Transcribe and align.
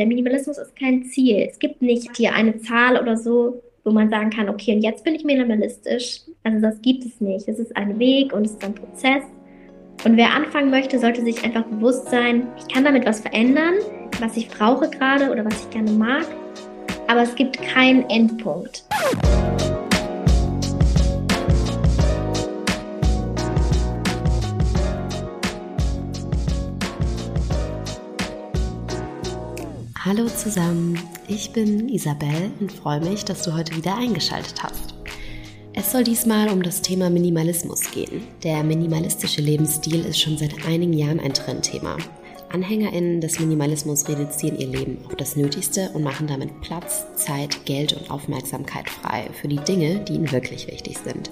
Der 0.00 0.06
Minimalismus 0.06 0.56
ist 0.56 0.74
kein 0.76 1.04
Ziel. 1.04 1.46
Es 1.46 1.58
gibt 1.58 1.82
nicht 1.82 2.16
hier 2.16 2.32
eine 2.32 2.58
Zahl 2.62 2.98
oder 2.98 3.18
so, 3.18 3.62
wo 3.84 3.90
man 3.90 4.08
sagen 4.08 4.30
kann, 4.30 4.48
okay, 4.48 4.74
und 4.74 4.80
jetzt 4.80 5.04
bin 5.04 5.14
ich 5.14 5.24
minimalistisch. 5.24 6.22
Also 6.42 6.58
das 6.58 6.80
gibt 6.80 7.04
es 7.04 7.20
nicht. 7.20 7.46
Es 7.46 7.58
ist 7.58 7.76
ein 7.76 7.98
Weg 7.98 8.32
und 8.32 8.46
es 8.46 8.52
ist 8.52 8.64
ein 8.64 8.74
Prozess. 8.74 9.24
Und 10.06 10.16
wer 10.16 10.32
anfangen 10.32 10.70
möchte, 10.70 10.98
sollte 10.98 11.20
sich 11.20 11.44
einfach 11.44 11.64
bewusst 11.64 12.08
sein, 12.08 12.48
ich 12.56 12.72
kann 12.72 12.82
damit 12.82 13.04
was 13.04 13.20
verändern, 13.20 13.74
was 14.20 14.38
ich 14.38 14.48
brauche 14.48 14.88
gerade 14.88 15.30
oder 15.30 15.44
was 15.44 15.64
ich 15.64 15.68
gerne 15.68 15.90
mag. 15.90 16.24
Aber 17.06 17.20
es 17.20 17.34
gibt 17.34 17.60
keinen 17.60 18.08
Endpunkt. 18.08 18.84
Hallo 30.10 30.26
zusammen, 30.26 30.98
ich 31.28 31.52
bin 31.52 31.88
Isabel 31.88 32.50
und 32.58 32.72
freue 32.72 33.00
mich, 33.00 33.24
dass 33.24 33.44
du 33.44 33.54
heute 33.54 33.76
wieder 33.76 33.96
eingeschaltet 33.96 34.60
hast. 34.60 34.92
Es 35.72 35.92
soll 35.92 36.02
diesmal 36.02 36.48
um 36.48 36.64
das 36.64 36.82
Thema 36.82 37.08
Minimalismus 37.10 37.88
gehen. 37.92 38.22
Der 38.42 38.64
minimalistische 38.64 39.40
Lebensstil 39.40 40.04
ist 40.04 40.20
schon 40.20 40.36
seit 40.36 40.66
einigen 40.66 40.94
Jahren 40.94 41.20
ein 41.20 41.32
Trendthema. 41.32 41.96
AnhängerInnen 42.48 43.20
des 43.20 43.38
Minimalismus 43.38 44.08
reduzieren 44.08 44.58
ihr 44.58 44.66
Leben 44.66 44.98
auf 45.06 45.14
das 45.14 45.36
Nötigste 45.36 45.90
und 45.94 46.02
machen 46.02 46.26
damit 46.26 46.60
Platz, 46.60 47.04
Zeit, 47.14 47.64
Geld 47.64 47.92
und 47.92 48.10
Aufmerksamkeit 48.10 48.90
frei 48.90 49.30
für 49.40 49.46
die 49.46 49.60
Dinge, 49.60 50.00
die 50.00 50.14
ihnen 50.14 50.32
wirklich 50.32 50.66
wichtig 50.66 50.98
sind. 51.04 51.30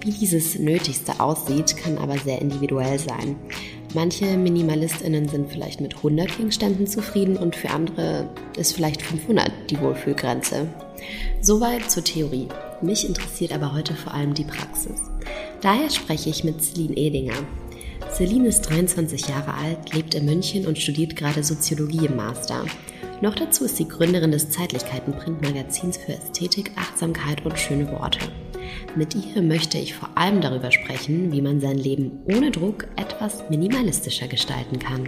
Wie 0.00 0.12
dieses 0.12 0.58
Nötigste 0.58 1.20
aussieht, 1.20 1.76
kann 1.76 1.98
aber 1.98 2.16
sehr 2.16 2.40
individuell 2.40 2.98
sein. 2.98 3.36
Manche 3.94 4.36
MinimalistInnen 4.36 5.28
sind 5.28 5.52
vielleicht 5.52 5.80
mit 5.80 5.94
100 5.96 6.36
Gegenständen 6.36 6.88
zufrieden 6.88 7.36
und 7.36 7.54
für 7.54 7.70
andere 7.70 8.28
ist 8.56 8.72
vielleicht 8.72 9.00
500 9.02 9.52
die 9.70 9.80
Wohlfühlgrenze. 9.80 10.66
Soweit 11.40 11.88
zur 11.88 12.02
Theorie. 12.02 12.48
Mich 12.82 13.06
interessiert 13.06 13.52
aber 13.52 13.72
heute 13.72 13.94
vor 13.94 14.12
allem 14.12 14.34
die 14.34 14.44
Praxis. 14.44 15.00
Daher 15.60 15.90
spreche 15.90 16.28
ich 16.28 16.42
mit 16.42 16.60
Celine 16.60 16.96
Edinger. 16.96 17.46
Celine 18.12 18.48
ist 18.48 18.62
23 18.62 19.28
Jahre 19.28 19.54
alt, 19.54 19.94
lebt 19.94 20.16
in 20.16 20.24
München 20.24 20.66
und 20.66 20.78
studiert 20.78 21.14
gerade 21.14 21.44
Soziologie 21.44 22.06
im 22.06 22.16
Master. 22.16 22.64
Noch 23.20 23.36
dazu 23.36 23.64
ist 23.64 23.76
sie 23.76 23.86
Gründerin 23.86 24.32
des 24.32 24.50
Zeitlichkeiten-Printmagazins 24.50 25.98
für 25.98 26.14
Ästhetik, 26.14 26.72
Achtsamkeit 26.74 27.46
und 27.46 27.58
schöne 27.58 27.90
Worte. 27.92 28.18
Mit 28.96 29.14
ihr 29.14 29.42
möchte 29.42 29.78
ich 29.78 29.94
vor 29.94 30.10
allem 30.16 30.40
darüber 30.40 30.70
sprechen, 30.70 31.32
wie 31.32 31.42
man 31.42 31.60
sein 31.60 31.78
Leben 31.78 32.20
ohne 32.26 32.50
Druck 32.50 32.86
etwas 32.96 33.48
minimalistischer 33.50 34.28
gestalten 34.28 34.78
kann. 34.78 35.06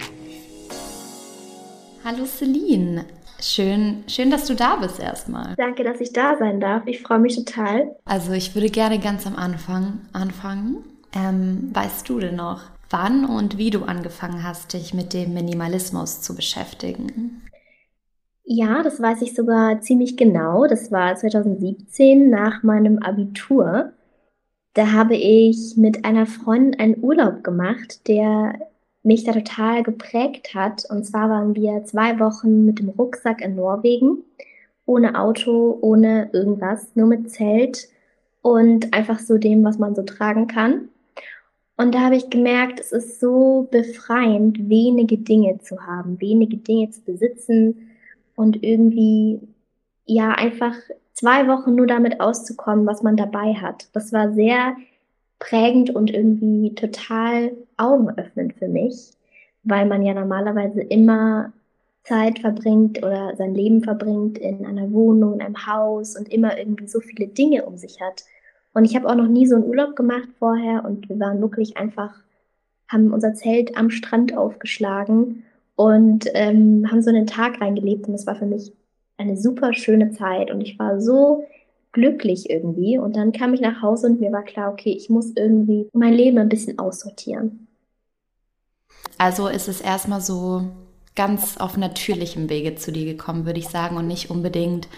Hallo 2.04 2.24
Celine, 2.24 3.04
schön, 3.40 4.04
schön, 4.06 4.30
dass 4.30 4.46
du 4.46 4.54
da 4.54 4.76
bist 4.76 5.00
erstmal. 5.00 5.54
Danke, 5.56 5.82
dass 5.82 6.00
ich 6.00 6.12
da 6.12 6.36
sein 6.38 6.60
darf. 6.60 6.82
Ich 6.86 7.02
freue 7.02 7.18
mich 7.18 7.34
total. 7.36 7.96
Also 8.04 8.32
ich 8.32 8.54
würde 8.54 8.70
gerne 8.70 9.00
ganz 9.00 9.26
am 9.26 9.36
Anfang 9.36 10.00
anfangen. 10.12 10.84
Ähm, 11.12 11.70
weißt 11.72 12.08
du 12.08 12.20
denn 12.20 12.36
noch, 12.36 12.62
wann 12.90 13.24
und 13.24 13.58
wie 13.58 13.70
du 13.70 13.84
angefangen 13.84 14.44
hast, 14.44 14.72
dich 14.72 14.94
mit 14.94 15.12
dem 15.14 15.34
Minimalismus 15.34 16.20
zu 16.20 16.36
beschäftigen? 16.36 17.42
Ja, 18.48 18.82
das 18.84 19.00
weiß 19.02 19.22
ich 19.22 19.34
sogar 19.34 19.80
ziemlich 19.80 20.16
genau. 20.16 20.66
Das 20.66 20.92
war 20.92 21.16
2017 21.16 22.30
nach 22.30 22.62
meinem 22.62 22.98
Abitur. 23.00 23.92
Da 24.74 24.92
habe 24.92 25.16
ich 25.16 25.76
mit 25.76 26.04
einer 26.04 26.26
Freundin 26.26 26.78
einen 26.78 27.02
Urlaub 27.02 27.42
gemacht, 27.42 28.06
der 28.08 28.54
mich 29.02 29.24
da 29.24 29.32
total 29.32 29.82
geprägt 29.82 30.54
hat. 30.54 30.84
Und 30.88 31.04
zwar 31.04 31.28
waren 31.28 31.56
wir 31.56 31.84
zwei 31.84 32.20
Wochen 32.20 32.64
mit 32.64 32.78
dem 32.78 32.90
Rucksack 32.90 33.40
in 33.40 33.56
Norwegen, 33.56 34.22
ohne 34.86 35.18
Auto, 35.18 35.78
ohne 35.80 36.30
irgendwas, 36.32 36.94
nur 36.94 37.08
mit 37.08 37.30
Zelt 37.30 37.88
und 38.42 38.94
einfach 38.94 39.18
so 39.18 39.38
dem, 39.38 39.64
was 39.64 39.78
man 39.78 39.96
so 39.96 40.02
tragen 40.02 40.46
kann. 40.46 40.88
Und 41.76 41.94
da 41.94 42.00
habe 42.00 42.16
ich 42.16 42.30
gemerkt, 42.30 42.80
es 42.80 42.92
ist 42.92 43.20
so 43.20 43.68
befreiend, 43.72 44.68
wenige 44.68 45.18
Dinge 45.18 45.58
zu 45.58 45.86
haben, 45.86 46.20
wenige 46.20 46.58
Dinge 46.58 46.90
zu 46.90 47.02
besitzen 47.02 47.85
und 48.36 48.62
irgendwie, 48.62 49.40
ja, 50.04 50.30
einfach 50.30 50.76
zwei 51.14 51.48
Wochen 51.48 51.74
nur 51.74 51.86
damit 51.88 52.20
auszukommen, 52.20 52.86
was 52.86 53.02
man 53.02 53.16
dabei 53.16 53.54
hat. 53.54 53.88
Das 53.94 54.12
war 54.12 54.32
sehr 54.32 54.76
prägend 55.38 55.90
und 55.90 56.10
irgendwie 56.10 56.74
total 56.74 57.52
augenöffnend 57.76 58.54
für 58.54 58.68
mich, 58.68 59.12
weil 59.64 59.86
man 59.86 60.02
ja 60.02 60.14
normalerweise 60.14 60.82
immer 60.82 61.52
Zeit 62.04 62.38
verbringt 62.38 62.98
oder 62.98 63.34
sein 63.36 63.54
Leben 63.54 63.82
verbringt 63.82 64.38
in 64.38 64.64
einer 64.64 64.92
Wohnung, 64.92 65.34
in 65.34 65.42
einem 65.42 65.66
Haus 65.66 66.16
und 66.16 66.32
immer 66.32 66.56
irgendwie 66.56 66.86
so 66.86 67.00
viele 67.00 67.26
Dinge 67.26 67.64
um 67.64 67.76
sich 67.76 68.00
hat. 68.00 68.24
Und 68.74 68.84
ich 68.84 68.94
habe 68.94 69.08
auch 69.08 69.16
noch 69.16 69.26
nie 69.26 69.46
so 69.46 69.56
einen 69.56 69.64
Urlaub 69.64 69.96
gemacht 69.96 70.28
vorher 70.38 70.84
und 70.84 71.08
wir 71.08 71.18
waren 71.18 71.40
wirklich 71.40 71.78
einfach, 71.78 72.14
haben 72.88 73.12
unser 73.12 73.34
Zelt 73.34 73.76
am 73.76 73.90
Strand 73.90 74.36
aufgeschlagen 74.36 75.45
und 75.76 76.26
ähm, 76.34 76.90
haben 76.90 77.02
so 77.02 77.10
einen 77.10 77.26
Tag 77.26 77.60
reingelebt 77.60 78.06
und 78.06 78.14
das 78.14 78.26
war 78.26 78.34
für 78.34 78.46
mich 78.46 78.72
eine 79.18 79.36
super 79.36 79.72
schöne 79.72 80.10
Zeit 80.10 80.50
und 80.50 80.60
ich 80.60 80.78
war 80.78 81.00
so 81.00 81.44
glücklich 81.92 82.50
irgendwie 82.50 82.98
und 82.98 83.16
dann 83.16 83.32
kam 83.32 83.54
ich 83.54 83.60
nach 83.60 83.80
Hause 83.80 84.08
und 84.08 84.20
mir 84.20 84.32
war 84.32 84.42
klar, 84.42 84.72
okay, 84.72 84.90
ich 84.90 85.08
muss 85.08 85.32
irgendwie 85.36 85.88
mein 85.92 86.12
Leben 86.12 86.38
ein 86.38 86.48
bisschen 86.48 86.78
aussortieren. 86.78 87.68
Also 89.18 89.48
ist 89.48 89.68
es 89.68 89.80
erstmal 89.80 90.20
so 90.20 90.64
ganz 91.14 91.56
auf 91.56 91.76
natürlichem 91.76 92.50
Wege 92.50 92.74
zu 92.74 92.92
dir 92.92 93.06
gekommen, 93.06 93.46
würde 93.46 93.58
ich 93.58 93.68
sagen, 93.68 93.96
und 93.96 94.06
nicht 94.06 94.30
unbedingt 94.30 94.88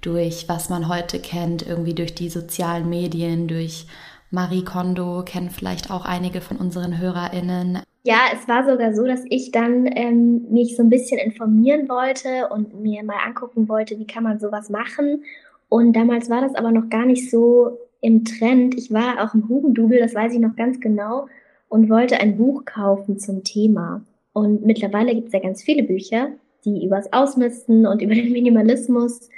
durch 0.00 0.48
was 0.48 0.68
man 0.68 0.88
heute 0.88 1.18
kennt, 1.18 1.66
irgendwie 1.66 1.94
durch 1.94 2.14
die 2.14 2.28
sozialen 2.28 2.88
Medien, 2.88 3.48
durch 3.48 3.86
Marie 4.30 4.64
Kondo, 4.64 5.22
kennen 5.24 5.50
vielleicht 5.50 5.90
auch 5.90 6.04
einige 6.04 6.40
von 6.40 6.56
unseren 6.56 6.98
HörerInnen. 6.98 7.80
Ja, 8.06 8.18
es 8.32 8.46
war 8.46 8.64
sogar 8.64 8.94
so, 8.94 9.04
dass 9.04 9.24
ich 9.30 9.50
dann 9.50 9.90
ähm, 9.92 10.46
mich 10.48 10.76
so 10.76 10.84
ein 10.84 10.90
bisschen 10.90 11.18
informieren 11.18 11.88
wollte 11.88 12.48
und 12.50 12.80
mir 12.80 13.02
mal 13.02 13.18
angucken 13.26 13.68
wollte, 13.68 13.98
wie 13.98 14.06
kann 14.06 14.22
man 14.22 14.38
sowas 14.38 14.70
machen. 14.70 15.24
Und 15.68 15.96
damals 15.96 16.30
war 16.30 16.40
das 16.40 16.54
aber 16.54 16.70
noch 16.70 16.88
gar 16.88 17.04
nicht 17.04 17.28
so 17.28 17.80
im 18.00 18.24
Trend. 18.24 18.76
Ich 18.76 18.92
war 18.92 19.24
auch 19.24 19.34
im 19.34 19.48
Hugendubel, 19.48 19.98
das 19.98 20.14
weiß 20.14 20.34
ich 20.34 20.38
noch 20.38 20.54
ganz 20.54 20.78
genau, 20.78 21.26
und 21.68 21.90
wollte 21.90 22.20
ein 22.20 22.36
Buch 22.36 22.64
kaufen 22.64 23.18
zum 23.18 23.42
Thema. 23.42 24.04
Und 24.32 24.64
mittlerweile 24.64 25.12
gibt 25.12 25.26
es 25.26 25.32
ja 25.32 25.40
ganz 25.40 25.64
viele 25.64 25.82
Bücher, 25.82 26.28
die 26.64 26.86
übers 26.86 27.12
Ausmisten 27.12 27.88
und 27.88 28.02
über 28.02 28.14
den 28.14 28.30
Minimalismus 28.30 29.30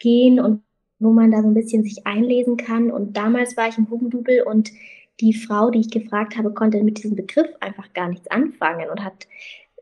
gehen 0.00 0.40
und 0.40 0.62
wo 0.98 1.12
man 1.12 1.30
da 1.30 1.40
so 1.40 1.46
ein 1.46 1.54
bisschen 1.54 1.84
sich 1.84 2.04
einlesen 2.04 2.56
kann. 2.56 2.90
Und 2.90 3.16
damals 3.16 3.56
war 3.56 3.68
ich 3.68 3.78
im 3.78 3.88
Hugendubel 3.88 4.42
und 4.42 4.72
die 5.20 5.34
Frau, 5.34 5.70
die 5.70 5.80
ich 5.80 5.90
gefragt 5.90 6.36
habe, 6.36 6.52
konnte 6.52 6.82
mit 6.82 6.98
diesem 6.98 7.16
Begriff 7.16 7.48
einfach 7.60 7.92
gar 7.92 8.08
nichts 8.08 8.30
anfangen 8.30 8.88
und 8.90 9.04
hat 9.04 9.26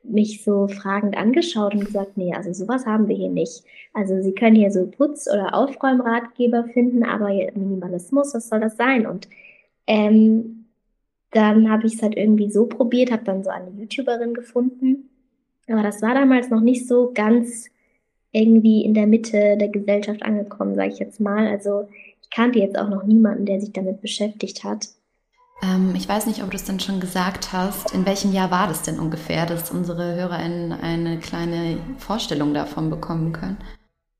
mich 0.03 0.45
so 0.45 0.69
fragend 0.69 1.17
angeschaut 1.17 1.75
und 1.75 1.85
gesagt, 1.85 2.17
nee, 2.17 2.33
also 2.35 2.53
sowas 2.53 2.87
haben 2.87 3.09
wir 3.09 3.17
hier 3.17 3.31
nicht. 3.31 3.65
Also 3.93 4.23
Sie 4.23 4.33
können 4.33 4.57
hier 4.57 4.71
so 4.71 4.87
Putz- 4.87 5.29
oder 5.29 5.55
Aufräumratgeber 5.55 6.65
finden, 6.73 7.03
aber 7.03 7.29
Minimalismus, 7.29 8.35
was 8.35 8.49
soll 8.49 8.61
das 8.61 8.77
sein? 8.77 9.07
Und 9.07 9.29
ähm, 9.87 10.67
dann 11.33 11.71
habe 11.71 11.87
ich 11.87 11.95
es 11.95 12.03
halt 12.03 12.17
irgendwie 12.17 12.51
so 12.51 12.67
probiert, 12.67 13.11
habe 13.11 13.25
dann 13.25 13.43
so 13.43 13.51
eine 13.51 13.71
YouTuberin 13.71 14.35
gefunden. 14.35 15.11
Aber 15.69 15.83
das 15.83 16.01
war 16.03 16.15
damals 16.15 16.51
noch 16.51 16.61
nicht 16.61 16.87
so 16.87 17.11
ganz 17.13 17.69
irgendwie 18.33 18.85
in 18.85 18.95
der 18.95 19.07
Mitte 19.07 19.57
der 19.57 19.69
Gesellschaft 19.69 20.23
angekommen, 20.23 20.75
sage 20.75 20.93
ich 20.93 20.99
jetzt 20.99 21.21
mal. 21.21 21.49
Also 21.49 21.89
ich 22.23 22.31
kannte 22.31 22.59
jetzt 22.59 22.79
auch 22.79 22.89
noch 22.89 23.05
niemanden, 23.05 23.47
der 23.47 23.61
sich 23.61 23.73
damit 23.73 24.01
beschäftigt 24.01 24.63
hat. 24.63 24.89
Ähm, 25.63 25.95
ich 25.95 26.09
weiß 26.09 26.27
nicht, 26.27 26.43
ob 26.43 26.51
du 26.51 26.57
es 26.57 26.65
denn 26.65 26.81
schon 26.81 27.01
gesagt 27.01 27.53
hast. 27.53 27.93
In 27.93 28.07
welchem 28.07 28.33
Jahr 28.33 28.51
war 28.51 28.69
das 28.69 28.83
denn 28.83 28.99
ungefähr, 28.99 29.47
dass 29.47 29.71
unsere 29.71 30.15
HörerInnen 30.15 30.73
eine 30.73 31.19
kleine 31.19 31.79
Vorstellung 31.99 32.55
davon 32.55 32.91
bekommen 32.91 33.33
können? 33.33 33.57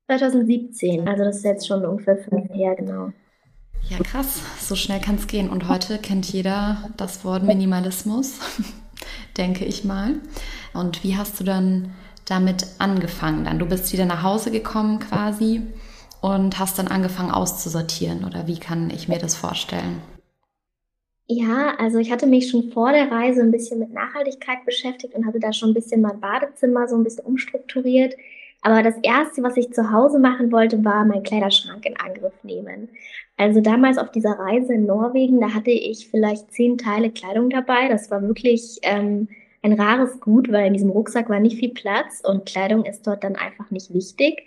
2017, 0.07 1.07
also 1.07 1.23
das 1.23 1.37
ist 1.37 1.43
jetzt 1.43 1.67
schon 1.67 1.85
ungefähr 1.85 2.17
fünf 2.17 2.49
Jahre, 2.55 2.77
genau. 2.77 3.11
Ja, 3.89 3.97
krass. 4.03 4.41
So 4.59 4.75
schnell 4.75 4.99
kann 4.99 5.15
es 5.15 5.27
gehen. 5.27 5.49
Und 5.49 5.67
heute 5.67 5.97
kennt 5.97 6.31
jeder 6.31 6.89
das 6.97 7.23
Wort 7.23 7.43
Minimalismus, 7.43 8.39
denke 9.37 9.65
ich 9.65 9.83
mal. 9.83 10.15
Und 10.73 11.03
wie 11.03 11.17
hast 11.17 11.39
du 11.39 11.43
dann 11.43 11.93
damit 12.25 12.65
angefangen 12.79 13.45
dann? 13.45 13.59
Du 13.59 13.65
bist 13.65 13.91
wieder 13.93 14.05
nach 14.05 14.23
Hause 14.23 14.51
gekommen 14.51 14.99
quasi 14.99 15.61
und 16.21 16.59
hast 16.59 16.79
dann 16.79 16.87
angefangen 16.87 17.31
auszusortieren 17.31 18.25
oder 18.25 18.47
wie 18.47 18.59
kann 18.59 18.89
ich 18.89 19.07
mir 19.07 19.19
das 19.19 19.35
vorstellen? 19.35 20.01
Ja, 21.29 21.75
also 21.77 21.97
ich 21.99 22.09
hatte 22.11 22.25
mich 22.25 22.49
schon 22.49 22.71
vor 22.71 22.91
der 22.93 23.11
Reise 23.11 23.41
ein 23.41 23.51
bisschen 23.51 23.79
mit 23.79 23.91
Nachhaltigkeit 23.91 24.63
beschäftigt 24.65 25.13
und 25.13 25.25
hatte 25.25 25.39
da 25.39 25.51
schon 25.51 25.71
ein 25.71 25.73
bisschen 25.73 26.01
mein 26.01 26.19
Badezimmer 26.21 26.87
so 26.87 26.95
ein 26.95 27.03
bisschen 27.03 27.25
umstrukturiert. 27.25 28.15
Aber 28.61 28.81
das 28.81 28.95
erste, 29.03 29.43
was 29.43 29.57
ich 29.57 29.71
zu 29.73 29.91
Hause 29.91 30.19
machen 30.19 30.51
wollte, 30.51 30.83
war 30.85 31.03
meinen 31.05 31.23
Kleiderschrank 31.23 31.85
in 31.85 31.97
Angriff 31.99 32.33
nehmen. 32.43 32.89
Also 33.35 33.59
damals 33.61 33.97
auf 33.97 34.11
dieser 34.11 34.39
Reise 34.39 34.73
in 34.73 34.85
Norwegen, 34.85 35.41
da 35.41 35.53
hatte 35.53 35.71
ich 35.71 36.07
vielleicht 36.09 36.51
zehn 36.53 36.77
Teile 36.77 37.11
Kleidung 37.11 37.49
dabei. 37.49 37.89
Das 37.89 38.09
war 38.09 38.21
wirklich 38.21 38.79
ähm, 38.83 39.27
ein 39.61 39.73
rares 39.73 40.19
Gut, 40.21 40.51
weil 40.51 40.67
in 40.67 40.73
diesem 40.73 40.89
Rucksack 40.91 41.29
war 41.29 41.39
nicht 41.39 41.59
viel 41.59 41.73
Platz 41.73 42.21
und 42.25 42.45
Kleidung 42.45 42.85
ist 42.85 43.05
dort 43.05 43.23
dann 43.23 43.35
einfach 43.35 43.69
nicht 43.69 43.93
wichtig. 43.93 44.43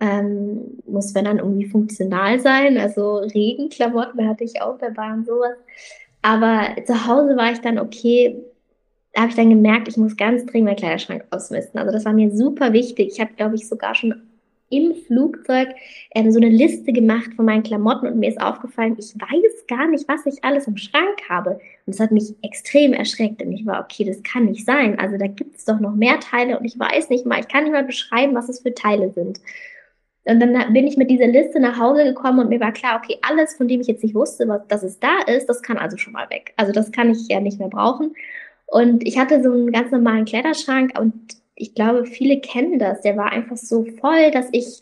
Ähm, 0.00 0.78
muss 0.86 1.14
wenn 1.14 1.26
dann 1.26 1.38
irgendwie 1.38 1.66
funktional 1.66 2.40
sein, 2.40 2.78
also 2.78 3.16
Regenklamotten 3.18 4.26
hatte 4.28 4.44
ich 4.44 4.62
auch 4.62 4.78
dabei 4.78 5.12
und 5.12 5.26
sowas. 5.26 5.56
Aber 6.22 6.76
zu 6.84 7.06
Hause 7.06 7.36
war 7.36 7.52
ich 7.52 7.60
dann 7.60 7.78
okay, 7.78 8.42
da 9.12 9.22
habe 9.22 9.30
ich 9.30 9.36
dann 9.36 9.50
gemerkt, 9.50 9.88
ich 9.88 9.96
muss 9.96 10.16
ganz 10.16 10.46
dringend 10.46 10.66
meinen 10.66 10.76
Kleiderschrank 10.76 11.24
ausmisten. 11.30 11.80
Also 11.80 11.92
das 11.92 12.04
war 12.04 12.12
mir 12.12 12.30
super 12.30 12.72
wichtig. 12.72 13.12
Ich 13.12 13.20
habe, 13.20 13.32
glaube 13.34 13.56
ich, 13.56 13.68
sogar 13.68 13.94
schon 13.94 14.22
im 14.70 14.94
Flugzeug 14.94 15.68
ähm, 16.14 16.30
so 16.30 16.38
eine 16.38 16.48
Liste 16.48 16.92
gemacht 16.92 17.34
von 17.34 17.44
meinen 17.44 17.64
Klamotten 17.64 18.06
und 18.06 18.18
mir 18.18 18.28
ist 18.28 18.40
aufgefallen, 18.40 18.96
ich 18.98 19.14
weiß 19.14 19.66
gar 19.66 19.88
nicht, 19.88 20.08
was 20.08 20.24
ich 20.26 20.44
alles 20.44 20.68
im 20.68 20.76
Schrank 20.76 21.28
habe. 21.28 21.54
Und 21.86 21.94
das 21.94 21.98
hat 21.98 22.12
mich 22.12 22.34
extrem 22.42 22.92
erschreckt 22.92 23.42
und 23.42 23.52
ich 23.52 23.66
war, 23.66 23.80
okay, 23.80 24.04
das 24.04 24.22
kann 24.22 24.44
nicht 24.44 24.64
sein. 24.64 24.98
Also 24.98 25.18
da 25.18 25.26
gibt 25.26 25.56
es 25.56 25.64
doch 25.64 25.80
noch 25.80 25.96
mehr 25.96 26.20
Teile 26.20 26.58
und 26.58 26.64
ich 26.64 26.78
weiß 26.78 27.10
nicht 27.10 27.26
mal, 27.26 27.40
ich 27.40 27.48
kann 27.48 27.64
nicht 27.64 27.72
mal 27.72 27.84
beschreiben, 27.84 28.34
was 28.34 28.48
es 28.48 28.60
für 28.60 28.72
Teile 28.72 29.10
sind. 29.12 29.40
Und 30.24 30.40
dann 30.40 30.72
bin 30.72 30.86
ich 30.86 30.96
mit 30.96 31.10
dieser 31.10 31.26
Liste 31.26 31.60
nach 31.60 31.78
Hause 31.78 32.04
gekommen 32.04 32.40
und 32.40 32.50
mir 32.50 32.60
war 32.60 32.72
klar, 32.72 33.00
okay, 33.02 33.18
alles, 33.22 33.54
von 33.54 33.68
dem 33.68 33.80
ich 33.80 33.86
jetzt 33.86 34.02
nicht 34.02 34.14
wusste, 34.14 34.46
was, 34.48 34.66
dass 34.68 34.82
es 34.82 34.98
da 35.00 35.18
ist, 35.26 35.46
das 35.46 35.62
kann 35.62 35.78
also 35.78 35.96
schon 35.96 36.12
mal 36.12 36.28
weg. 36.28 36.52
Also 36.56 36.72
das 36.72 36.92
kann 36.92 37.10
ich 37.10 37.26
ja 37.28 37.40
nicht 37.40 37.58
mehr 37.58 37.68
brauchen. 37.68 38.14
Und 38.66 39.06
ich 39.06 39.18
hatte 39.18 39.42
so 39.42 39.50
einen 39.50 39.72
ganz 39.72 39.90
normalen 39.90 40.26
Kleiderschrank 40.26 40.98
und 40.98 41.14
ich 41.54 41.74
glaube, 41.74 42.06
viele 42.06 42.40
kennen 42.40 42.78
das. 42.78 43.00
Der 43.00 43.16
war 43.16 43.32
einfach 43.32 43.56
so 43.56 43.84
voll, 44.00 44.30
dass 44.30 44.48
ich 44.52 44.80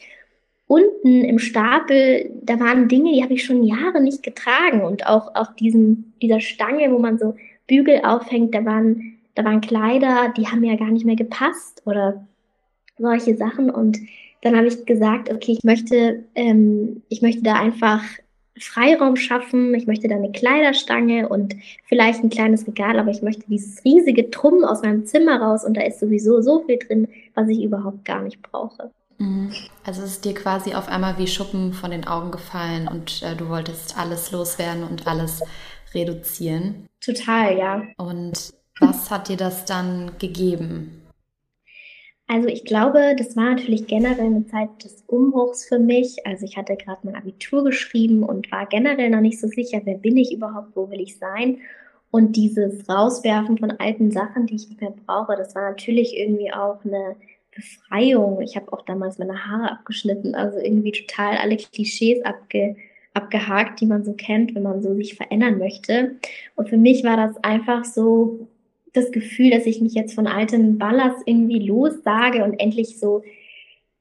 unten 0.67 1.25
im 1.25 1.39
Stapel, 1.39 2.31
da 2.43 2.61
waren 2.61 2.89
Dinge, 2.89 3.13
die 3.13 3.23
habe 3.23 3.35
ich 3.35 3.45
schon 3.45 3.65
Jahre 3.65 4.01
nicht 4.01 4.23
getragen. 4.23 4.83
Und 4.83 5.07
auch 5.07 5.35
auf 5.35 5.55
diesem, 5.57 6.13
dieser 6.21 6.41
Stange, 6.41 6.93
wo 6.93 6.99
man 6.99 7.19
so 7.19 7.35
Bügel 7.67 8.03
aufhängt, 8.05 8.55
da 8.55 8.65
waren, 8.65 9.19
da 9.35 9.45
waren 9.45 9.61
Kleider, 9.61 10.33
die 10.37 10.47
haben 10.47 10.63
ja 10.63 10.77
gar 10.77 10.91
nicht 10.91 11.07
mehr 11.07 11.17
gepasst 11.17 11.83
oder 11.87 12.27
solche 12.99 13.37
Sachen. 13.37 13.71
Und 13.71 13.99
dann 14.43 14.57
habe 14.57 14.67
ich 14.67 14.87
gesagt, 14.87 15.31
okay, 15.31 15.53
ich 15.53 15.65
möchte, 15.65 16.25
ähm, 16.35 17.03
ich 17.09 17.23
möchte 17.23 17.43
da 17.43 17.55
einfach 17.55 18.03
Freiraum 18.61 19.17
schaffen. 19.17 19.75
Ich 19.75 19.87
möchte 19.87 20.09
da 20.09 20.17
eine 20.17 20.33
Kleiderstange 20.33 21.29
und 21.29 21.55
vielleicht 21.87 22.23
ein 22.23 22.31
kleines 22.31 22.67
Regal, 22.67 22.99
aber 22.99 23.11
ich 23.11 23.23
möchte 23.23 23.45
dieses 23.49 23.85
riesige 23.85 24.31
Trumm 24.31 24.65
aus 24.65 24.83
meinem 24.83 25.07
Zimmer 25.07 25.41
raus 25.41 25.65
und 25.65 25.77
da 25.77 25.83
ist 25.83 26.01
sowieso 26.01 26.41
so 26.41 26.65
viel 26.65 26.79
drin, 26.79 27.09
was 27.35 27.49
ich 27.49 27.63
überhaupt 27.63 28.05
gar 28.05 28.23
nicht 28.23 28.43
brauche. 28.43 28.91
Mhm. 29.19 29.53
Also 29.85 30.03
es 30.03 30.13
ist 30.13 30.25
dir 30.25 30.35
quasi 30.35 30.75
auf 30.75 30.89
einmal 30.89 31.19
wie 31.19 31.27
Schuppen 31.27 31.73
von 31.73 31.91
den 31.91 32.07
Augen 32.07 32.31
gefallen 32.31 32.89
und 32.89 33.23
äh, 33.23 33.35
du 33.35 33.49
wolltest 33.49 33.99
alles 33.99 34.31
loswerden 34.31 34.85
und 34.85 35.07
alles 35.07 35.43
reduzieren. 35.95 36.87
Total, 37.01 37.57
ja. 37.57 37.83
Und 37.97 38.53
was 38.81 39.11
hat 39.11 39.29
dir 39.29 39.37
das 39.37 39.65
dann 39.65 40.13
gegeben? 40.19 41.03
Also 42.31 42.49
ich 42.49 42.65
glaube, 42.65 43.17
das 43.17 43.37
war 43.37 43.55
natürlich 43.55 43.87
generell 43.87 44.27
eine 44.27 44.47
Zeit 44.47 44.85
des 44.85 45.03
Umbruchs 45.07 45.65
für 45.67 45.79
mich. 45.79 46.27
Also 46.27 46.45
ich 46.45 46.59
hatte 46.59 46.77
gerade 46.77 47.01
mein 47.03 47.17
Abitur 47.17 47.65
geschrieben 47.65 48.23
und 48.23 48.53
war 48.53 48.67
generell 48.67 49.09
noch 49.09 49.23
nicht 49.23 49.41
so 49.41 49.49
sicher, 49.49 49.81
wer 49.85 49.97
bin 49.97 50.19
ich 50.19 50.33
überhaupt, 50.33 50.77
wo 50.77 50.91
will 50.91 51.01
ich 51.01 51.19
sein. 51.19 51.59
Und 52.11 52.37
dieses 52.37 52.87
Rauswerfen 52.87 53.57
von 53.57 53.71
alten 53.73 54.11
Sachen, 54.11 54.47
die 54.47 54.57
ich 54.57 54.69
nicht 54.69 54.81
mehr 54.81 54.93
brauche, 55.07 55.37
das 55.37 55.55
war 55.55 55.71
natürlich 55.71 56.17
irgendwie 56.17 56.53
auch 56.53 56.85
eine 56.85 57.17
Befreiung. 57.55 58.43
Ich 58.43 58.57
habe 58.57 58.73
auch 58.75 58.83
damals 58.83 59.19
meine 59.19 59.47
Haare 59.47 59.73
abgeschnitten, 59.73 60.35
also 60.35 60.59
irgendwie 60.59 60.93
total 60.93 61.39
alle 61.39 61.57
Klischees 61.57 62.23
abge, 62.27 62.77
abgehakt, 63.15 63.81
die 63.81 63.87
man 63.87 64.05
so 64.05 64.13
kennt, 64.13 64.55
wenn 64.55 64.63
man 64.63 64.83
so 64.83 64.95
sich 64.95 65.17
verändern 65.17 65.59
möchte. 65.59 66.17
Und 66.57 66.69
für 66.69 66.77
mich 66.77 67.05
war 67.05 67.17
das 67.17 67.43
einfach 67.43 67.87
so 67.87 68.49
das 68.99 69.13
Gefühl, 69.13 69.51
dass 69.51 69.67
ich 69.67 69.81
mich 69.81 69.95
jetzt 69.95 70.15
von 70.15 70.27
alten 70.27 70.79
Ballast 70.79 71.23
irgendwie 71.27 71.61
lossage 71.61 72.45
und 72.45 72.55
endlich 72.61 72.99
so 72.99 73.23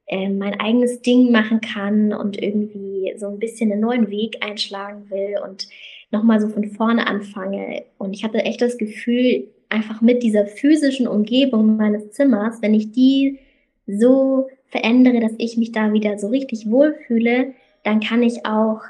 äh, 0.06 0.28
mein 0.28 0.58
eigenes 0.60 1.02
Ding 1.02 1.30
machen 1.32 1.60
kann 1.60 2.12
und 2.12 2.40
irgendwie 2.42 3.14
so 3.16 3.26
ein 3.28 3.38
bisschen 3.38 3.72
einen 3.72 3.80
neuen 3.80 4.10
Weg 4.10 4.38
einschlagen 4.40 5.10
will 5.10 5.36
und 5.44 5.68
nochmal 6.10 6.40
so 6.40 6.48
von 6.48 6.64
vorne 6.64 7.06
anfange. 7.06 7.84
Und 7.98 8.14
ich 8.14 8.24
hatte 8.24 8.38
echt 8.38 8.62
das 8.62 8.78
Gefühl, 8.78 9.48
einfach 9.68 10.00
mit 10.00 10.22
dieser 10.22 10.46
physischen 10.46 11.06
Umgebung 11.06 11.76
meines 11.76 12.10
Zimmers, 12.12 12.62
wenn 12.62 12.74
ich 12.74 12.92
die 12.92 13.38
so 13.86 14.48
verändere, 14.68 15.20
dass 15.20 15.32
ich 15.38 15.56
mich 15.56 15.72
da 15.72 15.92
wieder 15.92 16.18
so 16.18 16.28
richtig 16.28 16.70
wohlfühle, 16.70 17.54
dann 17.84 18.00
kann 18.00 18.22
ich 18.22 18.44
auch 18.46 18.80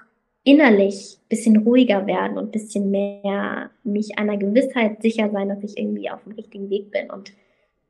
innerlich 0.49 1.19
bisschen 1.29 1.59
ruhiger 1.59 2.07
werden 2.07 2.39
und 2.39 2.53
bisschen 2.53 2.91
mehr 2.91 3.71
mich 3.85 4.19
einer 4.19 4.39
Gewissheit 4.39 5.03
sicher 5.03 5.31
sein, 5.31 5.51
dass 5.51 5.63
ich 5.63 5.77
irgendwie 5.77 6.11
auf 6.11 6.25
dem 6.25 6.33
richtigen 6.33 6.71
Weg 6.71 6.91
bin. 6.91 7.11
Und 7.11 7.33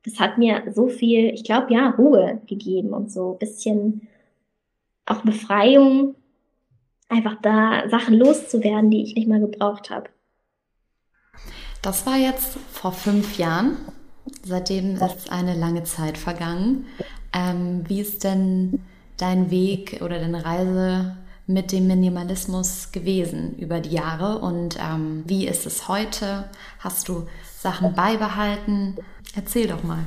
das 0.05 0.19
hat 0.19 0.38
mir 0.38 0.64
so 0.75 0.88
viel, 0.88 1.32
ich 1.32 1.44
glaube, 1.44 1.72
ja, 1.72 1.90
Ruhe 1.90 2.40
gegeben 2.49 2.93
und 2.93 3.12
so 3.12 3.34
ein 3.34 3.38
bisschen 3.38 4.08
auch 5.06 5.22
Befreiung, 5.22 6.16
einfach 7.08 7.37
da 7.43 7.88
Sachen 7.88 8.14
loszuwerden, 8.14 8.90
die 8.90 9.05
ich 9.05 9.14
nicht 9.14 9.28
mehr 9.28 9.38
gebraucht 9.38 9.90
habe. 9.90 10.10
Das 11.81 12.06
war 12.06 12.16
jetzt 12.16 12.58
vor 12.72 12.90
fünf 12.90 13.38
Jahren. 13.38 13.76
Seitdem 14.43 14.96
ist 14.96 15.31
eine 15.31 15.55
lange 15.55 15.84
Zeit 15.84 16.19
vergangen. 16.19 16.87
Ähm, 17.32 17.84
wie 17.87 18.00
ist 18.00 18.25
denn 18.25 18.81
dein 19.16 19.52
Weg 19.52 20.00
oder 20.02 20.19
deine 20.19 20.44
Reise 20.44 21.16
mit 21.49 21.73
dem 21.73 21.87
Minimalismus 21.87 22.93
gewesen 22.93 23.56
über 23.59 23.81
die 23.81 23.95
Jahre 23.97 24.39
und 24.39 24.79
ähm, 24.79 25.25
wie 25.27 25.49
ist 25.49 25.67
es 25.67 25.89
heute? 25.89 26.45
Hast 26.79 27.09
du 27.09 27.27
Sachen 27.56 27.95
beibehalten? 27.95 28.97
Erzähl 29.35 29.67
doch 29.67 29.83
mal. 29.83 30.05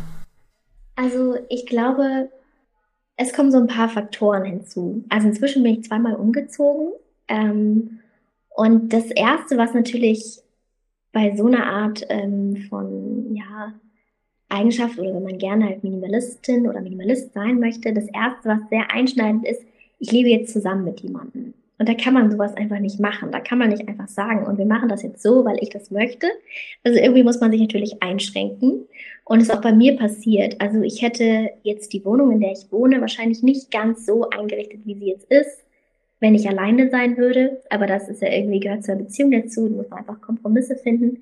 Also 0.95 1.35
ich 1.49 1.65
glaube, 1.65 2.29
es 3.17 3.33
kommen 3.33 3.51
so 3.51 3.57
ein 3.57 3.67
paar 3.67 3.89
Faktoren 3.89 4.45
hinzu. 4.45 5.03
Also 5.09 5.27
inzwischen 5.27 5.63
bin 5.63 5.79
ich 5.79 5.83
zweimal 5.83 6.13
umgezogen 6.13 6.93
ähm, 7.27 8.01
und 8.49 8.93
das 8.93 9.09
Erste, 9.09 9.57
was 9.57 9.73
natürlich 9.73 10.41
bei 11.11 11.35
so 11.35 11.47
einer 11.47 11.65
Art 11.65 12.05
ähm, 12.09 12.67
von 12.69 13.35
ja, 13.35 13.73
Eigenschaft 14.47 14.99
oder 14.99 15.15
wenn 15.15 15.23
man 15.23 15.39
gerne 15.39 15.65
halt 15.65 15.83
Minimalistin 15.83 16.67
oder 16.67 16.81
Minimalist 16.81 17.33
sein 17.33 17.59
möchte, 17.59 17.93
das 17.93 18.07
Erste, 18.09 18.49
was 18.49 18.69
sehr 18.69 18.91
einschneidend 18.91 19.47
ist, 19.47 19.63
ich 20.01 20.11
lebe 20.11 20.29
jetzt 20.29 20.51
zusammen 20.51 20.83
mit 20.83 20.99
jemandem. 21.01 21.53
Und 21.77 21.87
da 21.89 21.93
kann 21.93 22.13
man 22.13 22.29
sowas 22.29 22.55
einfach 22.57 22.79
nicht 22.79 22.99
machen. 22.99 23.31
Da 23.31 23.39
kann 23.39 23.57
man 23.57 23.69
nicht 23.69 23.87
einfach 23.87 24.07
sagen, 24.07 24.45
und 24.45 24.57
wir 24.57 24.65
machen 24.65 24.89
das 24.89 25.03
jetzt 25.03 25.21
so, 25.21 25.45
weil 25.45 25.57
ich 25.61 25.69
das 25.69 25.89
möchte. 25.89 26.27
Also 26.83 26.99
irgendwie 26.99 27.23
muss 27.23 27.39
man 27.39 27.51
sich 27.51 27.61
natürlich 27.61 28.03
einschränken. 28.03 28.87
Und 29.25 29.39
es 29.39 29.49
ist 29.49 29.55
auch 29.55 29.61
bei 29.61 29.73
mir 29.73 29.95
passiert. 29.95 30.59
Also 30.59 30.81
ich 30.81 31.01
hätte 31.01 31.51
jetzt 31.63 31.93
die 31.93 32.03
Wohnung, 32.03 32.31
in 32.31 32.39
der 32.39 32.51
ich 32.51 32.71
wohne, 32.71 32.99
wahrscheinlich 32.99 33.43
nicht 33.43 33.71
ganz 33.71 34.05
so 34.05 34.29
eingerichtet, 34.29 34.81
wie 34.85 34.95
sie 34.95 35.07
jetzt 35.07 35.31
ist, 35.31 35.65
wenn 36.19 36.35
ich 36.35 36.49
alleine 36.49 36.89
sein 36.89 37.17
würde. 37.17 37.61
Aber 37.69 37.85
das 37.85 38.09
ist 38.09 38.21
ja 38.21 38.31
irgendwie 38.31 38.59
gehört 38.59 38.83
zur 38.83 38.95
Beziehung 38.95 39.31
dazu. 39.31 39.67
Da 39.67 39.75
muss 39.75 39.89
man 39.89 39.99
einfach 39.99 40.21
Kompromisse 40.21 40.75
finden. 40.75 41.21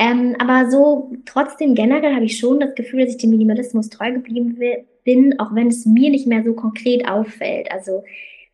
Ähm, 0.00 0.34
aber 0.38 0.70
so 0.70 1.12
trotzdem 1.26 1.74
generell 1.74 2.14
habe 2.14 2.24
ich 2.24 2.38
schon 2.38 2.58
das 2.58 2.74
Gefühl, 2.74 3.00
dass 3.00 3.10
ich 3.10 3.18
dem 3.18 3.30
Minimalismus 3.30 3.90
treu 3.90 4.10
geblieben 4.12 4.58
bin, 5.04 5.38
auch 5.38 5.54
wenn 5.54 5.66
es 5.66 5.84
mir 5.84 6.08
nicht 6.08 6.26
mehr 6.26 6.42
so 6.42 6.54
konkret 6.54 7.06
auffällt. 7.06 7.70
Also 7.70 8.02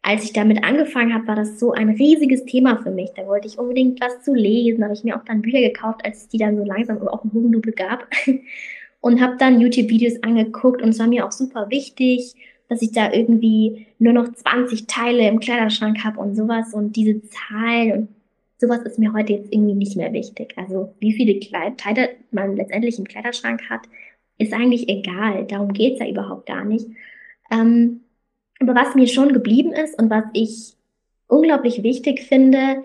als 0.02 0.24
ich 0.24 0.32
damit 0.32 0.64
angefangen 0.64 1.14
habe, 1.14 1.28
war 1.28 1.36
das 1.36 1.60
so 1.60 1.70
ein 1.70 1.90
riesiges 1.90 2.44
Thema 2.46 2.82
für 2.82 2.90
mich. 2.90 3.10
Da 3.14 3.28
wollte 3.28 3.46
ich 3.46 3.58
unbedingt 3.58 4.00
was 4.00 4.24
zu 4.24 4.34
lesen, 4.34 4.82
habe 4.82 4.94
ich 4.94 5.04
mir 5.04 5.16
auch 5.16 5.24
dann 5.24 5.40
Bücher 5.40 5.60
gekauft, 5.60 6.04
als 6.04 6.22
es 6.22 6.28
die 6.28 6.38
dann 6.38 6.56
so 6.56 6.64
langsam 6.64 7.06
auch 7.06 7.22
im 7.22 7.32
Hugendubel 7.32 7.72
gab 7.72 8.08
und 9.00 9.20
habe 9.20 9.36
dann 9.38 9.60
YouTube-Videos 9.60 10.24
angeguckt 10.24 10.82
und 10.82 10.88
es 10.88 10.98
war 10.98 11.06
mir 11.06 11.24
auch 11.24 11.32
super 11.32 11.70
wichtig, 11.70 12.34
dass 12.68 12.82
ich 12.82 12.90
da 12.90 13.12
irgendwie 13.12 13.86
nur 14.00 14.12
noch 14.12 14.32
20 14.32 14.88
Teile 14.88 15.28
im 15.28 15.38
Kleiderschrank 15.38 16.02
habe 16.02 16.18
und 16.18 16.34
sowas 16.34 16.74
und 16.74 16.96
diese 16.96 17.22
Zahlen 17.22 17.92
und 17.92 18.08
sowas 18.58 18.82
ist 18.82 18.98
mir 18.98 19.12
heute 19.12 19.34
jetzt 19.34 19.52
irgendwie 19.52 19.74
nicht 19.74 19.96
mehr 19.96 20.12
wichtig. 20.12 20.54
Also 20.56 20.94
wie 20.98 21.12
viele 21.12 21.40
Teile 21.76 22.10
man 22.30 22.56
letztendlich 22.56 22.98
im 22.98 23.06
Kleiderschrank 23.06 23.68
hat, 23.68 23.82
ist 24.38 24.52
eigentlich 24.52 24.88
egal. 24.88 25.46
Darum 25.46 25.72
geht's 25.72 26.00
ja 26.00 26.08
überhaupt 26.08 26.46
gar 26.46 26.64
nicht. 26.64 26.86
Ähm, 27.50 28.00
aber 28.60 28.74
was 28.74 28.94
mir 28.94 29.06
schon 29.06 29.32
geblieben 29.32 29.72
ist 29.72 29.98
und 30.00 30.10
was 30.10 30.24
ich 30.32 30.74
unglaublich 31.28 31.82
wichtig 31.82 32.22
finde, 32.22 32.84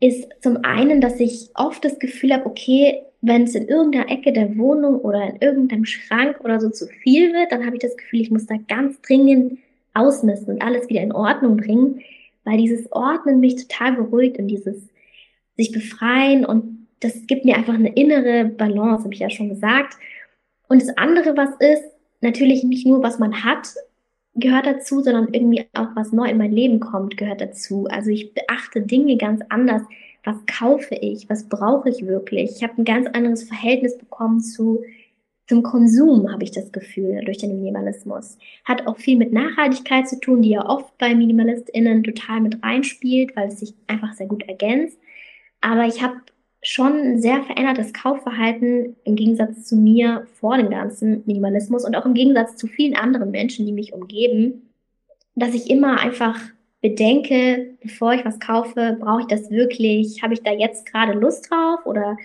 ist 0.00 0.28
zum 0.40 0.58
einen, 0.64 1.00
dass 1.00 1.18
ich 1.18 1.50
oft 1.54 1.84
das 1.84 1.98
Gefühl 1.98 2.32
habe, 2.32 2.46
okay, 2.46 3.02
wenn 3.20 3.44
es 3.44 3.54
in 3.54 3.66
irgendeiner 3.66 4.10
Ecke 4.10 4.32
der 4.32 4.56
Wohnung 4.56 5.00
oder 5.00 5.28
in 5.28 5.36
irgendeinem 5.40 5.84
Schrank 5.84 6.40
oder 6.44 6.60
so 6.60 6.70
zu 6.70 6.86
viel 6.86 7.32
wird, 7.32 7.50
dann 7.50 7.66
habe 7.66 7.76
ich 7.76 7.82
das 7.82 7.96
Gefühl, 7.96 8.20
ich 8.20 8.30
muss 8.30 8.46
da 8.46 8.54
ganz 8.68 9.00
dringend 9.00 9.58
ausmisten 9.94 10.54
und 10.54 10.62
alles 10.62 10.88
wieder 10.88 11.00
in 11.00 11.12
Ordnung 11.12 11.56
bringen, 11.56 12.00
weil 12.44 12.58
dieses 12.58 12.92
Ordnen 12.92 13.40
mich 13.40 13.56
total 13.56 13.94
beruhigt 13.94 14.38
und 14.38 14.46
dieses 14.46 14.88
sich 15.58 15.72
befreien 15.72 16.46
und 16.46 16.86
das 17.00 17.26
gibt 17.26 17.44
mir 17.44 17.56
einfach 17.56 17.74
eine 17.74 17.92
innere 17.92 18.46
Balance, 18.46 19.04
habe 19.04 19.12
ich 19.12 19.20
ja 19.20 19.28
schon 19.28 19.50
gesagt. 19.50 19.96
Und 20.68 20.80
das 20.80 20.96
andere, 20.96 21.36
was 21.36 21.50
ist, 21.60 21.84
natürlich 22.20 22.64
nicht 22.64 22.86
nur, 22.86 23.02
was 23.02 23.18
man 23.18 23.44
hat, 23.44 23.74
gehört 24.34 24.66
dazu, 24.66 25.00
sondern 25.00 25.28
irgendwie 25.32 25.66
auch, 25.74 25.88
was 25.94 26.12
neu 26.12 26.28
in 26.28 26.38
mein 26.38 26.52
Leben 26.52 26.80
kommt, 26.80 27.16
gehört 27.16 27.40
dazu. 27.40 27.86
Also 27.90 28.10
ich 28.10 28.34
beachte 28.34 28.82
Dinge 28.82 29.16
ganz 29.16 29.42
anders. 29.48 29.82
Was 30.24 30.36
kaufe 30.46 30.94
ich? 30.94 31.28
Was 31.28 31.48
brauche 31.48 31.88
ich 31.88 32.06
wirklich? 32.06 32.56
Ich 32.56 32.62
habe 32.62 32.74
ein 32.78 32.84
ganz 32.84 33.06
anderes 33.08 33.44
Verhältnis 33.44 33.96
bekommen 33.96 34.40
zu 34.40 34.82
zum 35.48 35.62
Konsum, 35.62 36.30
habe 36.30 36.44
ich 36.44 36.50
das 36.50 36.72
Gefühl, 36.72 37.22
durch 37.24 37.38
den 37.38 37.58
Minimalismus. 37.58 38.36
Hat 38.64 38.86
auch 38.86 38.98
viel 38.98 39.16
mit 39.16 39.32
Nachhaltigkeit 39.32 40.06
zu 40.06 40.20
tun, 40.20 40.42
die 40.42 40.50
ja 40.50 40.68
oft 40.68 40.96
bei 40.98 41.14
MinimalistInnen 41.14 42.04
total 42.04 42.42
mit 42.42 42.62
reinspielt, 42.62 43.34
weil 43.34 43.48
es 43.48 43.60
sich 43.60 43.74
einfach 43.86 44.12
sehr 44.12 44.26
gut 44.26 44.46
ergänzt. 44.46 44.98
Aber 45.60 45.86
ich 45.86 46.02
habe 46.02 46.16
schon 46.62 46.92
ein 46.92 47.20
sehr 47.20 47.42
verändertes 47.42 47.92
Kaufverhalten 47.92 48.96
im 49.04 49.16
Gegensatz 49.16 49.64
zu 49.64 49.76
mir 49.76 50.26
vor 50.34 50.56
dem 50.56 50.70
ganzen 50.70 51.22
Minimalismus 51.26 51.84
und 51.84 51.94
auch 51.96 52.04
im 52.04 52.14
Gegensatz 52.14 52.56
zu 52.56 52.66
vielen 52.66 52.96
anderen 52.96 53.30
Menschen, 53.30 53.66
die 53.66 53.72
mich 53.72 53.92
umgeben, 53.92 54.70
dass 55.34 55.54
ich 55.54 55.70
immer 55.70 56.00
einfach 56.00 56.38
bedenke, 56.80 57.76
bevor 57.80 58.12
ich 58.14 58.24
was 58.24 58.40
kaufe, 58.40 58.96
brauche 59.00 59.22
ich 59.22 59.26
das 59.26 59.50
wirklich? 59.50 60.22
Habe 60.22 60.34
ich 60.34 60.42
da 60.42 60.52
jetzt 60.52 60.86
gerade 60.86 61.12
Lust 61.12 61.50
drauf 61.50 61.86
oder 61.86 62.16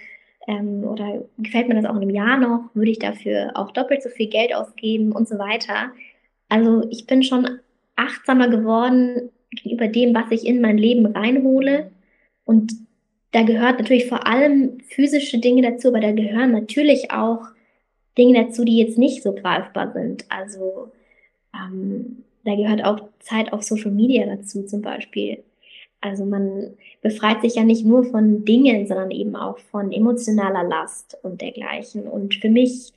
ähm, 0.48 0.84
oder 0.84 1.24
gefällt 1.38 1.68
mir 1.68 1.76
das 1.76 1.86
auch 1.86 1.96
in 1.96 2.02
einem 2.02 2.10
Jahr 2.10 2.38
noch? 2.38 2.70
Würde 2.74 2.92
ich 2.92 3.00
dafür 3.00 3.52
auch 3.56 3.72
doppelt 3.72 4.04
so 4.04 4.10
viel 4.10 4.28
Geld 4.28 4.54
ausgeben 4.54 5.12
und 5.12 5.28
so 5.28 5.38
weiter? 5.38 5.92
Also 6.50 6.88
ich 6.90 7.08
bin 7.08 7.24
schon 7.24 7.60
achtsamer 7.96 8.50
geworden 8.50 9.30
gegenüber 9.52 9.88
dem, 9.88 10.14
was 10.14 10.32
ich 10.32 10.46
in 10.46 10.62
mein 10.62 10.78
Leben 10.78 11.06
reinhole 11.06 11.92
und 12.46 12.74
da 13.34 13.42
gehört 13.42 13.80
natürlich 13.80 14.08
vor 14.08 14.28
allem 14.28 14.80
physische 14.88 15.40
Dinge 15.40 15.64
dazu, 15.64 15.90
aber 15.90 16.00
da 16.00 16.12
gehören 16.12 16.52
natürlich 16.52 17.12
auch 17.12 17.42
Dinge 18.18 18.46
dazu, 18.46 18.64
die 18.64 18.78
jetzt 18.78 19.00
nicht 19.00 19.24
so 19.24 19.34
greifbar 19.34 19.92
sind. 19.92 20.26
Also 20.30 20.92
ähm, 21.54 22.24
da 22.46 22.56
gehört 22.56 22.86
auch 22.86 23.10
Zeit 23.20 23.52
auf 23.52 23.64
Social 23.64 23.92
Media 23.92 24.26
dazu 24.28 24.64
zum 24.64 24.84
Beispiel. 24.84 25.44
Also 26.00 26.26
man 26.26 26.74
befreit 27.02 27.42
sich 27.42 27.56
ja 27.56 27.64
nicht 27.64 27.86
nur 27.86 28.04
von 28.04 28.46
Dingen, 28.46 28.86
sondern 28.86 29.10
eben 29.10 29.36
auch 29.36 29.58
von 29.58 29.92
emotionaler 29.92 30.64
Last 30.64 31.18
und 31.24 31.42
dergleichen. 31.42 32.08
Und 32.08 32.36
für 32.36 32.50
mich 32.50 32.92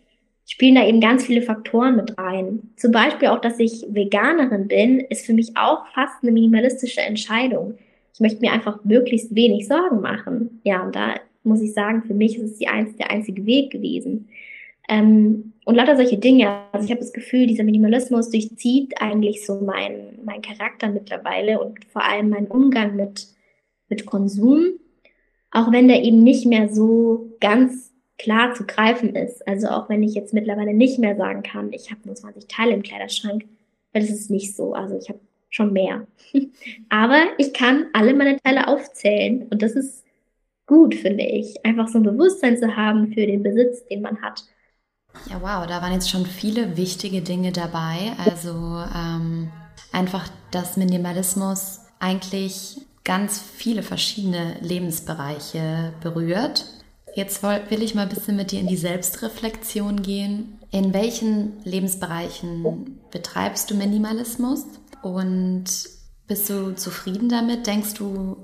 spielen 0.46 0.74
da 0.74 0.86
eben 0.86 1.00
ganz 1.00 1.24
viele 1.24 1.40
Faktoren 1.40 1.96
mit 1.96 2.18
rein. 2.18 2.74
Zum 2.76 2.92
Beispiel 2.92 3.28
auch, 3.28 3.40
dass 3.40 3.58
ich 3.58 3.86
Veganerin 3.88 4.68
bin, 4.68 5.00
ist 5.00 5.24
für 5.24 5.32
mich 5.32 5.56
auch 5.56 5.86
fast 5.94 6.22
eine 6.22 6.32
minimalistische 6.32 7.00
Entscheidung 7.00 7.78
ich 8.16 8.20
möchte 8.20 8.40
mir 8.40 8.50
einfach 8.50 8.82
möglichst 8.82 9.34
wenig 9.34 9.68
Sorgen 9.68 10.00
machen. 10.00 10.62
Ja, 10.64 10.82
und 10.82 10.96
da 10.96 11.16
muss 11.42 11.60
ich 11.60 11.74
sagen, 11.74 12.02
für 12.02 12.14
mich 12.14 12.38
ist 12.38 12.52
es 12.52 12.56
die 12.56 12.66
einz 12.66 12.96
der 12.96 13.10
einzige 13.10 13.44
Weg 13.44 13.70
gewesen. 13.70 14.30
Ähm, 14.88 15.52
und 15.66 15.74
lauter 15.74 15.96
solche 15.96 16.16
Dinge. 16.16 16.62
Also 16.72 16.86
ich 16.86 16.90
habe 16.90 17.00
das 17.02 17.12
Gefühl, 17.12 17.46
dieser 17.46 17.64
Minimalismus 17.64 18.30
durchzieht 18.30 18.94
eigentlich 19.02 19.44
so 19.44 19.60
mein, 19.60 20.18
mein 20.24 20.40
Charakter 20.40 20.88
mittlerweile 20.88 21.60
und 21.60 21.84
vor 21.84 22.04
allem 22.04 22.30
meinen 22.30 22.46
Umgang 22.46 22.96
mit, 22.96 23.26
mit 23.90 24.06
Konsum. 24.06 24.64
Auch 25.50 25.70
wenn 25.70 25.86
der 25.86 26.02
eben 26.02 26.22
nicht 26.22 26.46
mehr 26.46 26.70
so 26.72 27.36
ganz 27.40 27.92
klar 28.18 28.54
zu 28.54 28.64
greifen 28.64 29.14
ist. 29.14 29.46
Also 29.46 29.68
auch 29.68 29.90
wenn 29.90 30.02
ich 30.02 30.14
jetzt 30.14 30.32
mittlerweile 30.32 30.72
nicht 30.72 30.98
mehr 30.98 31.16
sagen 31.16 31.42
kann, 31.42 31.70
ich 31.74 31.90
habe 31.90 32.00
nur 32.06 32.14
20 32.14 32.48
Teile 32.48 32.72
im 32.72 32.82
Kleiderschrank, 32.82 33.44
weil 33.92 34.00
das 34.00 34.10
ist 34.10 34.30
nicht 34.30 34.56
so. 34.56 34.72
Also 34.72 34.96
ich 34.96 35.10
habe 35.10 35.20
schon 35.56 35.72
mehr. 35.72 36.06
Aber 36.88 37.24
ich 37.38 37.52
kann 37.52 37.86
alle 37.92 38.14
meine 38.14 38.38
Teile 38.40 38.68
aufzählen 38.68 39.46
und 39.50 39.62
das 39.62 39.72
ist 39.72 40.04
gut, 40.66 40.94
finde 40.94 41.24
ich. 41.24 41.64
Einfach 41.64 41.88
so 41.88 41.98
ein 41.98 42.04
Bewusstsein 42.04 42.58
zu 42.58 42.76
haben 42.76 43.12
für 43.12 43.26
den 43.26 43.42
Besitz, 43.42 43.86
den 43.86 44.02
man 44.02 44.20
hat. 44.22 44.44
Ja, 45.30 45.40
wow, 45.40 45.66
da 45.66 45.80
waren 45.80 45.94
jetzt 45.94 46.10
schon 46.10 46.26
viele 46.26 46.76
wichtige 46.76 47.22
Dinge 47.22 47.52
dabei. 47.52 48.12
Also 48.24 48.50
ähm, 48.94 49.50
einfach, 49.92 50.28
dass 50.50 50.76
Minimalismus 50.76 51.80
eigentlich 51.98 52.78
ganz 53.04 53.40
viele 53.40 53.82
verschiedene 53.82 54.56
Lebensbereiche 54.60 55.94
berührt. 56.02 56.66
Jetzt 57.14 57.42
will 57.42 57.82
ich 57.82 57.94
mal 57.94 58.02
ein 58.02 58.10
bisschen 58.10 58.36
mit 58.36 58.52
dir 58.52 58.60
in 58.60 58.66
die 58.66 58.76
Selbstreflexion 58.76 60.02
gehen. 60.02 60.58
In 60.70 60.92
welchen 60.92 61.54
Lebensbereichen 61.64 62.98
betreibst 63.10 63.70
du 63.70 63.74
Minimalismus? 63.74 64.66
Und 65.14 65.64
bist 66.26 66.50
du 66.50 66.74
zufrieden 66.74 67.28
damit? 67.28 67.66
Denkst 67.66 67.94
du, 67.94 68.36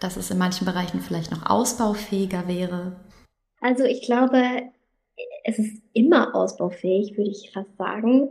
dass 0.00 0.16
es 0.16 0.30
in 0.30 0.38
manchen 0.38 0.66
Bereichen 0.66 1.00
vielleicht 1.00 1.30
noch 1.30 1.48
ausbaufähiger 1.48 2.46
wäre? 2.46 3.00
Also 3.60 3.84
ich 3.84 4.02
glaube, 4.02 4.42
es 5.44 5.58
ist 5.58 5.82
immer 5.92 6.34
ausbaufähig, 6.34 7.16
würde 7.16 7.30
ich 7.30 7.50
fast 7.52 7.76
sagen. 7.76 8.30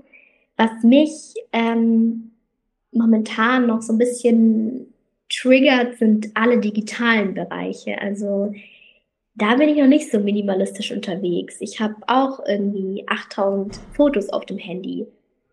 Was 0.57 0.83
mich 0.83 1.33
ähm, 1.51 2.31
momentan 2.91 3.67
noch 3.67 3.81
so 3.81 3.93
ein 3.93 3.97
bisschen 3.97 4.93
triggert, 5.29 5.97
sind 5.97 6.31
alle 6.33 6.59
digitalen 6.59 7.33
Bereiche. 7.33 7.99
Also 8.01 8.53
da 9.35 9.55
bin 9.55 9.69
ich 9.69 9.77
noch 9.77 9.87
nicht 9.87 10.11
so 10.11 10.19
minimalistisch 10.19 10.91
unterwegs. 10.91 11.57
Ich 11.61 11.79
habe 11.79 11.95
auch 12.07 12.39
irgendwie 12.45 13.05
8000 13.07 13.79
Fotos 13.93 14.29
auf 14.29 14.45
dem 14.45 14.57
Handy 14.57 15.07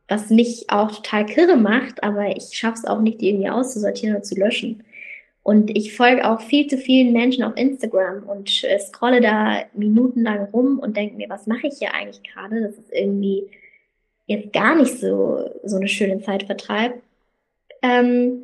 was 0.09 0.31
mich 0.31 0.67
auch 0.69 0.93
total 0.93 1.27
kirre 1.27 1.57
macht, 1.57 2.03
aber 2.03 2.37
ich 2.37 2.51
schaffe 2.53 2.79
es 2.79 2.85
auch 2.85 3.01
nicht, 3.01 3.21
die 3.21 3.31
irgendwie 3.31 3.51
auszusortieren 3.51 4.17
oder 4.17 4.23
zu 4.23 4.37
löschen. 4.37 4.85
Und 5.43 5.77
ich 5.77 5.97
folge 5.97 6.29
auch 6.29 6.41
viel 6.41 6.67
zu 6.67 6.77
vielen 6.77 7.13
Menschen 7.13 7.45
auf 7.45 7.57
Instagram 7.57 8.25
und 8.25 8.65
äh, 8.65 8.79
scrolle 8.81 9.21
da 9.21 9.63
minutenlang 9.75 10.47
rum 10.47 10.79
und 10.81 10.97
denke 10.97 11.17
mir, 11.17 11.29
was 11.29 11.47
mache 11.47 11.69
ich 11.69 11.79
hier 11.79 11.95
eigentlich 11.95 12.23
gerade? 12.25 12.63
Das 12.63 12.77
ist 12.77 12.93
irgendwie 12.93 13.49
jetzt 14.27 14.53
gar 14.53 14.75
nicht 14.75 14.99
so, 14.99 15.49
so 15.63 15.77
eine 15.77 15.89
schöne 15.89 16.21
Zeitvertreib. 16.21 17.01
Ähm, 17.83 18.43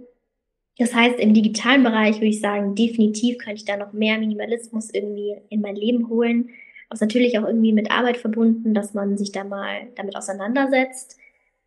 das 0.79 0.95
heißt, 0.95 1.19
im 1.19 1.35
digitalen 1.35 1.83
Bereich 1.83 2.17
würde 2.17 2.27
ich 2.29 2.41
sagen, 2.41 2.75
definitiv 2.75 3.39
könnte 3.39 3.57
ich 3.57 3.65
da 3.65 3.77
noch 3.77 3.93
mehr 3.93 4.19
Minimalismus 4.19 4.91
irgendwie 4.93 5.35
in 5.49 5.61
mein 5.61 5.77
Leben 5.77 6.09
holen. 6.09 6.51
Aber 6.89 7.05
natürlich 7.05 7.39
auch 7.39 7.47
irgendwie 7.47 7.73
mit 7.73 7.91
Arbeit 7.91 8.17
verbunden, 8.17 8.75
dass 8.75 8.95
man 8.95 9.19
sich 9.19 9.33
da 9.33 9.45
mal 9.45 9.89
damit 9.97 10.17
auseinandersetzt 10.17 11.19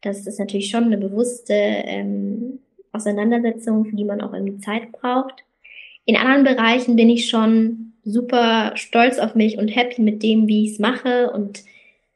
das 0.05 0.27
ist 0.27 0.39
natürlich 0.39 0.69
schon 0.69 0.85
eine 0.85 0.97
bewusste 0.97 1.53
ähm, 1.53 2.59
Auseinandersetzung, 2.91 3.85
für 3.85 3.95
die 3.95 4.03
man 4.03 4.21
auch 4.21 4.33
irgendwie 4.33 4.59
Zeit 4.59 4.91
braucht. 4.91 5.43
In 6.05 6.15
anderen 6.15 6.43
Bereichen 6.43 6.95
bin 6.95 7.09
ich 7.09 7.27
schon 7.27 7.93
super 8.03 8.73
stolz 8.75 9.17
auf 9.17 9.33
mich 9.33 9.57
und 9.57 9.69
happy 9.69 10.01
mit 10.03 10.21
dem, 10.21 10.47
wie 10.47 10.65
ich 10.65 10.73
es 10.73 10.79
mache. 10.79 11.31
Und 11.31 11.63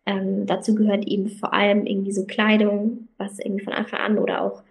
ähm, 0.05 0.45
dazu 0.45 0.75
gehört 0.75 1.07
eben 1.07 1.29
vor 1.29 1.53
allem 1.53 1.87
irgendwie 1.87 2.11
so 2.11 2.25
Kleidung, 2.25 3.07
was 3.17 3.39
irgendwie 3.39 3.63
von 3.63 3.73
Anfang 3.73 3.99
an 3.99 4.17
oder 4.19 4.43
auch 4.43 4.61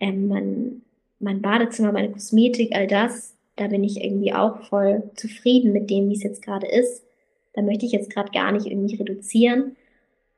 ähm, 0.00 0.26
mein, 0.26 0.82
mein 1.20 1.40
Badezimmer, 1.40 1.92
meine 1.92 2.10
Kosmetik, 2.10 2.74
all 2.74 2.88
das. 2.88 3.36
Da 3.54 3.68
bin 3.68 3.84
ich 3.84 4.02
irgendwie 4.02 4.34
auch 4.34 4.62
voll 4.64 5.04
zufrieden 5.14 5.72
mit 5.72 5.88
dem, 5.90 6.10
wie 6.10 6.16
es 6.16 6.24
jetzt 6.24 6.42
gerade 6.42 6.66
ist. 6.66 7.04
Da 7.52 7.62
möchte 7.62 7.86
ich 7.86 7.92
jetzt 7.92 8.10
gerade 8.10 8.32
gar 8.32 8.50
nicht 8.50 8.66
irgendwie 8.66 8.96
reduzieren 8.96 9.76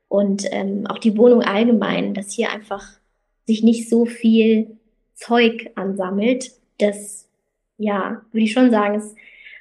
und 0.09 0.45
ähm, 0.51 0.87
auch 0.87 0.99
die 0.99 1.17
Wohnung 1.17 1.43
allgemein, 1.43 2.15
dass 2.15 2.33
hier 2.33 2.51
einfach 2.51 2.85
sich 3.47 3.63
nicht 3.63 3.89
so 3.89 4.07
viel 4.07 4.77
Zeug 5.15 5.71
ansammelt. 5.75 6.53
Das, 6.79 7.29
ja, 7.79 8.23
würde 8.33 8.45
ich 8.45 8.53
schon 8.53 8.71
sagen, 8.71 8.97
ist 8.97 9.17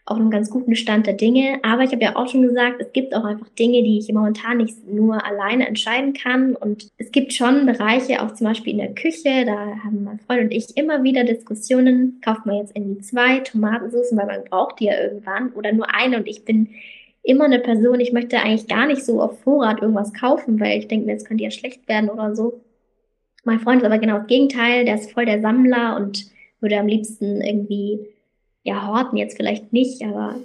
auf 0.07 0.17
einem 0.17 0.29
ganz 0.29 0.51
guten 0.51 0.75
Stand 0.75 1.07
der 1.07 1.15
Dinge. 1.15 1.59
Aber 1.63 1.83
ich 1.83 1.91
habe 1.91 2.03
ja 2.03 2.15
auch 2.15 2.29
schon 2.29 2.43
gesagt, 2.43 2.79
es 2.79 2.93
gibt 2.93 3.15
auch 3.15 3.23
einfach 3.23 3.49
Dinge, 3.49 3.81
die 3.81 3.97
ich 3.97 4.13
momentan 4.13 4.57
nicht 4.57 4.87
nur 4.87 5.25
alleine 5.25 5.67
entscheiden 5.67 6.13
kann. 6.13 6.55
Und 6.55 6.91
es 6.97 7.11
gibt 7.11 7.33
schon 7.33 7.65
Bereiche, 7.65 8.21
auch 8.21 8.31
zum 8.35 8.45
Beispiel 8.45 8.73
in 8.73 8.79
der 8.79 8.93
Küche, 8.93 9.45
da 9.45 9.77
haben 9.83 10.03
mein 10.03 10.19
Freund 10.19 10.43
und 10.43 10.51
ich 10.51 10.77
immer 10.77 11.03
wieder 11.03 11.23
Diskussionen, 11.23 12.21
kauft 12.23 12.45
man 12.45 12.57
jetzt 12.57 12.75
irgendwie 12.75 13.01
zwei 13.01 13.39
Tomatensoßen, 13.39 14.15
weil 14.15 14.27
man 14.27 14.43
braucht 14.43 14.79
die 14.79 14.85
ja 14.85 15.01
irgendwann, 15.01 15.51
oder 15.53 15.73
nur 15.73 15.91
eine. 15.93 16.17
Und 16.17 16.27
ich 16.27 16.45
bin 16.45 16.69
immer 17.25 17.45
eine 17.45 17.59
Person, 17.59 17.99
ich 17.99 18.13
möchte 18.13 18.39
eigentlich 18.39 18.67
gar 18.67 18.85
nicht 18.85 19.03
so 19.03 19.21
auf 19.21 19.39
Vorrat 19.41 19.81
irgendwas 19.81 20.13
kaufen, 20.13 20.59
weil 20.59 20.77
ich 20.77 20.87
denke, 20.87 21.09
jetzt 21.09 21.25
könnte 21.25 21.43
ja 21.43 21.51
schlecht 21.51 21.87
werden 21.87 22.09
oder 22.09 22.35
so. 22.35 22.61
Mein 23.43 23.59
Freund 23.59 23.81
ist 23.81 23.85
aber 23.85 23.97
genau 23.97 24.19
das 24.19 24.27
Gegenteil, 24.27 24.85
der 24.85 24.95
ist 24.95 25.11
voll 25.11 25.25
der 25.25 25.41
Sammler 25.41 25.97
und 25.97 26.27
würde 26.61 26.77
am 26.77 26.87
liebsten 26.87 27.41
irgendwie, 27.41 27.99
ja, 28.63 28.87
horten 28.87 29.17
jetzt 29.17 29.37
vielleicht 29.37 29.73
nicht, 29.73 30.03
aber 30.03 30.35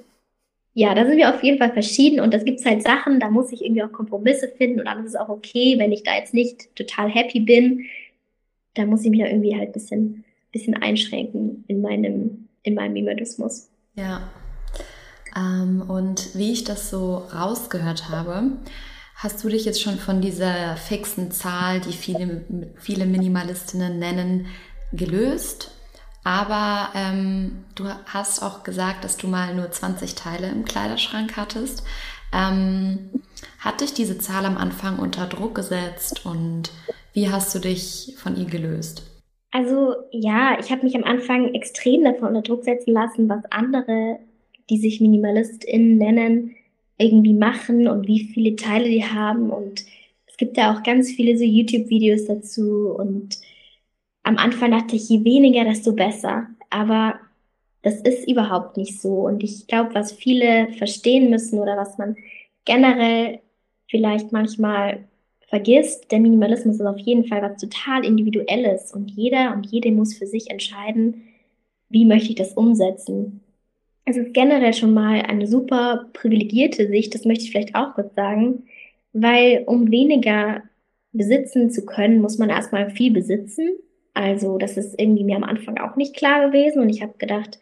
ja, 0.73 0.95
da 0.95 1.05
sind 1.05 1.19
wir 1.19 1.35
auf 1.35 1.43
jeden 1.43 1.59
Fall 1.59 1.73
verschieden 1.73 2.21
und 2.21 2.33
das 2.33 2.45
gibt's 2.45 2.65
halt 2.65 2.83
Sachen, 2.83 3.21
da 3.21 3.29
muss 3.29 3.53
ich 3.53 3.63
irgendwie 3.63 3.83
auch 3.83 3.93
Kompromisse 3.93 4.49
finden 4.49 4.81
und 4.81 4.87
dann 4.87 5.05
ist 5.05 5.11
es 5.11 5.17
auch 5.17 5.29
okay, 5.29 5.75
wenn 5.79 5.93
ich 5.93 6.03
da 6.03 6.17
jetzt 6.17 6.33
nicht 6.33 6.75
total 6.77 7.11
happy 7.11 7.41
bin, 7.41 7.85
da 8.75 8.87
muss 8.87 9.05
ich 9.05 9.11
mich 9.11 9.21
ja 9.21 9.27
irgendwie 9.27 9.57
halt 9.57 9.73
bisschen, 9.73 10.25
bisschen 10.53 10.75
einschränken 10.75 11.65
in 11.69 11.83
meinem, 11.83 12.49
in 12.63 12.75
meinem 12.75 12.95
Minimalismus. 12.95 13.69
Ja, 13.97 14.31
ähm, 15.37 15.83
und 15.87 16.35
wie 16.35 16.53
ich 16.53 16.65
das 16.65 16.91
so 16.91 17.29
rausgehört 17.35 18.09
habe, 18.09 18.43
hast 19.17 19.45
du 19.45 19.49
dich 19.49 19.65
jetzt 19.65 19.83
schon 19.83 19.99
von 19.99 20.21
dieser 20.21 20.77
fixen 20.77 21.31
Zahl, 21.31 21.81
die 21.81 21.93
viele, 21.93 22.45
viele 22.77 23.07
Minimalistinnen 23.07 23.99
nennen, 23.99 24.47
gelöst. 24.93 25.73
Aber 26.25 26.91
ähm, 26.95 27.65
du 27.75 27.85
hast 28.07 28.43
auch 28.43 28.63
gesagt, 28.63 29.05
dass 29.05 29.17
du 29.17 29.27
mal 29.27 29.55
nur 29.55 29.71
20 29.71 30.15
Teile 30.15 30.49
im 30.49 30.65
Kleiderschrank 30.65 31.37
hattest. 31.37 31.83
Ähm, 32.33 33.11
hat 33.59 33.81
dich 33.81 33.95
diese 33.95 34.19
Zahl 34.19 34.45
am 34.45 34.57
Anfang 34.57 34.99
unter 34.99 35.27
Druck 35.27 35.55
gesetzt 35.55 36.25
und 36.27 36.71
wie 37.13 37.31
hast 37.31 37.55
du 37.55 37.59
dich 37.59 38.15
von 38.19 38.37
ihr 38.37 38.47
gelöst? 38.47 39.03
Also 39.51 39.95
ja, 40.13 40.59
ich 40.61 40.71
habe 40.71 40.85
mich 40.85 40.95
am 40.95 41.05
Anfang 41.05 41.55
extrem 41.55 42.05
davon 42.05 42.29
unter 42.29 42.43
Druck 42.43 42.65
setzen 42.65 42.93
lassen, 42.93 43.29
was 43.29 43.45
andere 43.51 44.21
die 44.71 44.79
sich 44.79 45.01
MinimalistInnen 45.01 45.99
nennen, 45.99 46.57
irgendwie 46.97 47.35
machen 47.35 47.89
und 47.89 48.07
wie 48.07 48.21
viele 48.21 48.57
Teile 48.57 48.89
die 48.89 49.05
haben. 49.05 49.51
Und 49.51 49.85
es 50.27 50.37
gibt 50.37 50.57
ja 50.57 50.75
auch 50.75 50.83
ganz 50.83 51.11
viele 51.11 51.37
so 51.37 51.45
YouTube-Videos 51.45 52.27
dazu. 52.27 52.95
Und 52.97 53.39
am 54.23 54.37
Anfang 54.37 54.71
dachte 54.71 54.97
ich, 54.97 55.09
je 55.09 55.25
weniger, 55.25 55.65
desto 55.65 55.93
besser. 55.93 56.47
Aber 56.71 57.19
das 57.83 58.01
ist 58.03 58.29
überhaupt 58.29 58.77
nicht 58.77 59.01
so. 59.01 59.27
Und 59.27 59.43
ich 59.43 59.67
glaube, 59.67 59.95
was 59.95 60.13
viele 60.13 60.69
verstehen 60.73 61.31
müssen 61.31 61.59
oder 61.59 61.77
was 61.77 61.99
man 61.99 62.17
generell 62.65 63.41
vielleicht 63.89 64.31
manchmal 64.33 65.05
vergisst, 65.49 66.13
der 66.13 66.21
Minimalismus 66.21 66.77
ist 66.77 66.87
auf 66.87 66.99
jeden 66.99 67.25
Fall 67.25 67.43
was 67.43 67.61
total 67.61 68.05
Individuelles 68.05 68.93
und 68.93 69.11
jeder 69.11 69.53
und 69.53 69.67
jede 69.67 69.91
muss 69.91 70.15
für 70.15 70.27
sich 70.27 70.49
entscheiden, 70.49 71.25
wie 71.89 72.05
möchte 72.05 72.29
ich 72.29 72.37
das 72.37 72.53
umsetzen. 72.53 73.41
Es 74.11 74.17
ist 74.17 74.35
generell 74.35 74.75
schon 74.75 74.93
mal 74.93 75.23
eine 75.23 75.47
super 75.47 76.09
privilegierte 76.15 76.89
Sicht, 76.89 77.15
das 77.15 77.25
möchte 77.25 77.45
ich 77.45 77.53
vielleicht 77.53 77.77
auch 77.77 77.95
kurz 77.95 78.13
sagen, 78.17 78.65
weil 79.13 79.63
um 79.67 79.89
weniger 79.93 80.65
besitzen 81.13 81.71
zu 81.71 81.87
können, 81.87 82.21
muss 82.21 82.37
man 82.37 82.51
erstmal 82.51 82.91
viel 82.91 83.13
besitzen. 83.13 83.69
Also 84.13 84.59
das 84.59 84.77
ist 84.77 84.99
irgendwie 85.01 85.23
mir 85.23 85.37
am 85.37 85.45
Anfang 85.45 85.79
auch 85.79 85.95
nicht 85.95 86.17
klar 86.17 86.49
gewesen 86.49 86.83
und 86.83 86.89
ich 86.89 87.03
habe 87.03 87.15
gedacht, 87.19 87.61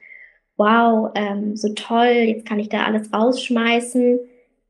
wow, 0.57 1.11
ähm, 1.14 1.55
so 1.55 1.75
toll, 1.75 2.07
jetzt 2.07 2.47
kann 2.47 2.59
ich 2.59 2.71
da 2.71 2.85
alles 2.85 3.12
rausschmeißen. 3.12 4.19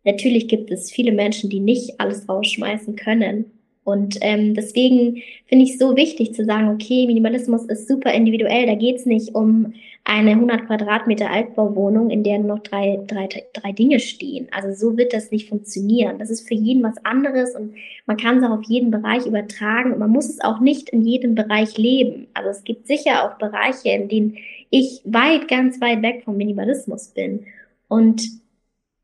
Natürlich 0.02 0.48
gibt 0.48 0.72
es 0.72 0.90
viele 0.90 1.12
Menschen, 1.12 1.48
die 1.48 1.60
nicht 1.60 2.00
alles 2.00 2.28
rausschmeißen 2.28 2.96
können. 2.96 3.57
Und 3.88 4.18
ähm, 4.20 4.52
deswegen 4.52 5.22
finde 5.46 5.64
ich 5.64 5.72
es 5.72 5.78
so 5.78 5.96
wichtig 5.96 6.34
zu 6.34 6.44
sagen, 6.44 6.68
okay, 6.68 7.06
Minimalismus 7.06 7.64
ist 7.64 7.88
super 7.88 8.12
individuell. 8.12 8.66
Da 8.66 8.74
geht 8.74 8.96
es 8.96 9.06
nicht 9.06 9.34
um 9.34 9.72
eine 10.04 10.32
100 10.32 10.66
Quadratmeter 10.66 11.30
Altbauwohnung, 11.30 12.10
in 12.10 12.22
der 12.22 12.38
noch 12.38 12.58
drei, 12.58 13.00
drei, 13.06 13.30
drei 13.54 13.72
Dinge 13.72 13.98
stehen. 13.98 14.48
Also 14.50 14.74
so 14.74 14.98
wird 14.98 15.14
das 15.14 15.30
nicht 15.30 15.48
funktionieren. 15.48 16.18
Das 16.18 16.28
ist 16.28 16.46
für 16.46 16.52
jeden 16.52 16.82
was 16.82 17.02
anderes 17.02 17.54
und 17.56 17.76
man 18.04 18.18
kann 18.18 18.36
es 18.36 18.44
auch 18.44 18.58
auf 18.58 18.64
jeden 18.64 18.90
Bereich 18.90 19.24
übertragen 19.24 19.94
und 19.94 20.00
man 20.00 20.10
muss 20.10 20.28
es 20.28 20.42
auch 20.42 20.60
nicht 20.60 20.90
in 20.90 21.06
jedem 21.06 21.34
Bereich 21.34 21.78
leben. 21.78 22.26
Also 22.34 22.50
es 22.50 22.64
gibt 22.64 22.86
sicher 22.86 23.24
auch 23.24 23.38
Bereiche, 23.38 23.88
in 23.88 24.10
denen 24.10 24.36
ich 24.68 25.00
weit, 25.06 25.48
ganz 25.48 25.80
weit 25.80 26.02
weg 26.02 26.24
vom 26.26 26.36
Minimalismus 26.36 27.08
bin. 27.08 27.46
Und 27.88 28.22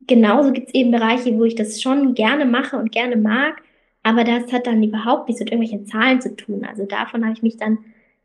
genauso 0.07 0.53
gibt 0.53 0.69
es 0.69 0.75
eben 0.75 0.91
Bereiche, 0.91 1.39
wo 1.39 1.45
ich 1.45 1.55
das 1.55 1.81
schon 1.81 2.15
gerne 2.15 2.45
mache 2.45 2.77
und 2.77 2.93
gerne 2.93 3.17
mag, 3.17 3.63
aber 4.05 4.23
das 4.23 4.53
hat 4.53 4.67
dann 4.67 4.83
überhaupt 4.83 5.29
nichts 5.29 5.41
mit 5.41 5.51
irgendwelchen 5.51 5.87
Zahlen 5.87 6.21
zu 6.21 6.37
tun. 6.37 6.65
Also 6.65 6.85
davon 6.85 7.25
habe 7.25 7.35
ich 7.35 7.43
mich 7.43 7.57
dann, 7.57 7.79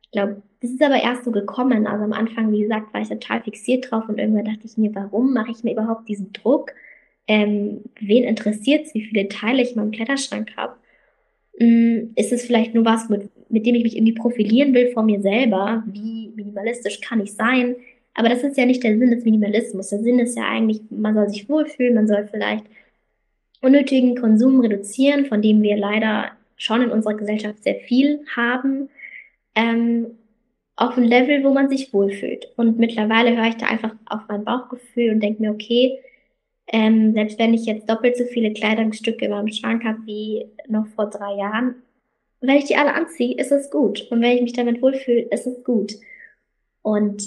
ich 0.03 0.11
glaube, 0.11 0.43
das 0.61 0.71
ist 0.71 0.83
aber 0.83 1.01
erst 1.01 1.23
so 1.23 1.31
gekommen. 1.31 1.87
Also 1.87 2.03
am 2.03 2.11
Anfang, 2.11 2.51
wie 2.51 2.61
gesagt, 2.61 2.93
war 2.93 3.01
ich 3.01 3.07
total 3.07 3.41
fixiert 3.41 3.89
drauf 3.89 4.03
und 4.09 4.19
irgendwann 4.19 4.43
dachte 4.45 4.65
ich 4.65 4.77
mir, 4.77 4.93
warum 4.93 5.33
mache 5.33 5.51
ich 5.51 5.63
mir 5.63 5.71
überhaupt 5.71 6.09
diesen 6.09 6.33
Druck? 6.33 6.73
Ähm, 7.27 7.81
wen 7.97 8.25
interessiert 8.25 8.87
es, 8.87 8.93
wie 8.93 9.05
viele 9.05 9.29
Teile 9.29 9.61
ich 9.61 9.71
in 9.71 9.77
meinem 9.77 9.91
Kleiderschrank 9.91 10.51
habe? 10.57 10.75
Hm, 11.57 12.11
ist 12.17 12.33
es 12.33 12.45
vielleicht 12.45 12.75
nur 12.75 12.83
was, 12.83 13.07
mit, 13.07 13.29
mit 13.49 13.65
dem 13.65 13.75
ich 13.75 13.83
mich 13.83 13.95
irgendwie 13.95 14.13
profilieren 14.13 14.73
will 14.73 14.91
vor 14.91 15.03
mir 15.03 15.21
selber? 15.21 15.83
Wie 15.87 16.33
minimalistisch 16.35 16.99
kann 16.99 17.21
ich 17.21 17.33
sein? 17.33 17.77
Aber 18.15 18.27
das 18.27 18.43
ist 18.43 18.57
ja 18.57 18.65
nicht 18.65 18.83
der 18.83 18.97
Sinn 18.97 19.11
des 19.11 19.23
Minimalismus. 19.23 19.89
Der 19.89 19.99
Sinn 19.99 20.19
ist 20.19 20.37
ja 20.37 20.43
eigentlich, 20.43 20.81
man 20.89 21.15
soll 21.15 21.29
sich 21.29 21.47
wohlfühlen, 21.47 21.95
man 21.95 22.07
soll 22.07 22.27
vielleicht 22.29 22.65
unnötigen 23.61 24.15
Konsum 24.15 24.59
reduzieren, 24.61 25.25
von 25.25 25.41
dem 25.41 25.61
wir 25.61 25.77
leider 25.77 26.31
schon 26.57 26.81
in 26.81 26.91
unserer 26.91 27.15
Gesellschaft 27.15 27.63
sehr 27.63 27.75
viel 27.75 28.25
haben, 28.35 28.89
ähm, 29.55 30.17
auf 30.75 30.97
ein 30.97 31.03
Level, 31.03 31.43
wo 31.43 31.53
man 31.53 31.69
sich 31.69 31.93
wohlfühlt. 31.93 32.47
Und 32.55 32.79
mittlerweile 32.79 33.35
höre 33.35 33.49
ich 33.49 33.57
da 33.57 33.67
einfach 33.67 33.95
auf 34.05 34.21
mein 34.29 34.45
Bauchgefühl 34.45 35.11
und 35.11 35.21
denke 35.21 35.41
mir, 35.41 35.51
okay, 35.51 35.99
ähm, 36.67 37.13
selbst 37.13 37.39
wenn 37.39 37.53
ich 37.53 37.65
jetzt 37.65 37.89
doppelt 37.89 38.15
so 38.17 38.25
viele 38.25 38.53
Kleidungsstücke 38.53 39.25
in 39.25 39.31
meinem 39.31 39.51
Schrank 39.51 39.83
habe 39.83 39.99
wie 40.05 40.45
noch 40.67 40.87
vor 40.95 41.09
drei 41.09 41.35
Jahren, 41.35 41.75
wenn 42.41 42.57
ich 42.57 42.65
die 42.65 42.77
alle 42.77 42.93
anziehe, 42.93 43.35
ist 43.35 43.51
es 43.51 43.69
gut. 43.69 44.07
Und 44.09 44.21
wenn 44.21 44.37
ich 44.37 44.41
mich 44.41 44.53
damit 44.53 44.81
wohlfühle, 44.81 45.21
ist 45.31 45.47
es 45.47 45.63
gut. 45.63 45.93
Und 46.81 47.23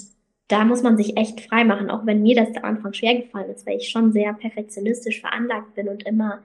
da 0.52 0.66
muss 0.66 0.82
man 0.82 0.98
sich 0.98 1.16
echt 1.16 1.40
frei 1.40 1.64
machen, 1.64 1.90
auch 1.90 2.04
wenn 2.04 2.22
mir 2.22 2.36
das 2.36 2.54
am 2.56 2.64
Anfang 2.64 2.92
schwer 2.92 3.16
gefallen 3.16 3.50
ist, 3.50 3.66
weil 3.66 3.78
ich 3.78 3.88
schon 3.88 4.12
sehr 4.12 4.34
perfektionistisch 4.34 5.20
veranlagt 5.20 5.74
bin 5.74 5.88
und 5.88 6.02
immer 6.02 6.40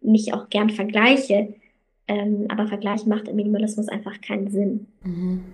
mich 0.00 0.34
auch 0.34 0.50
gern 0.50 0.70
vergleiche. 0.70 1.54
Ähm, 2.08 2.46
aber 2.48 2.66
Vergleich 2.66 3.06
macht 3.06 3.28
im 3.28 3.36
Minimalismus 3.36 3.86
einfach 3.86 4.20
keinen 4.20 4.50
Sinn. 4.50 4.88
Mhm. 5.04 5.44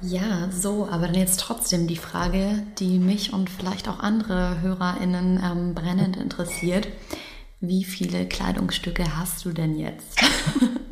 Ja, 0.00 0.50
so, 0.50 0.88
aber 0.90 1.06
dann 1.06 1.16
jetzt 1.16 1.40
trotzdem 1.40 1.86
die 1.86 1.96
Frage, 1.96 2.62
die 2.78 2.98
mich 2.98 3.34
und 3.34 3.50
vielleicht 3.50 3.86
auch 3.86 4.00
andere 4.00 4.62
HörerInnen 4.62 5.38
ähm, 5.44 5.74
brennend 5.74 6.16
interessiert. 6.16 6.88
Wie 7.60 7.84
viele 7.84 8.26
Kleidungsstücke 8.26 9.18
hast 9.18 9.44
du 9.44 9.52
denn 9.52 9.78
jetzt? 9.78 10.18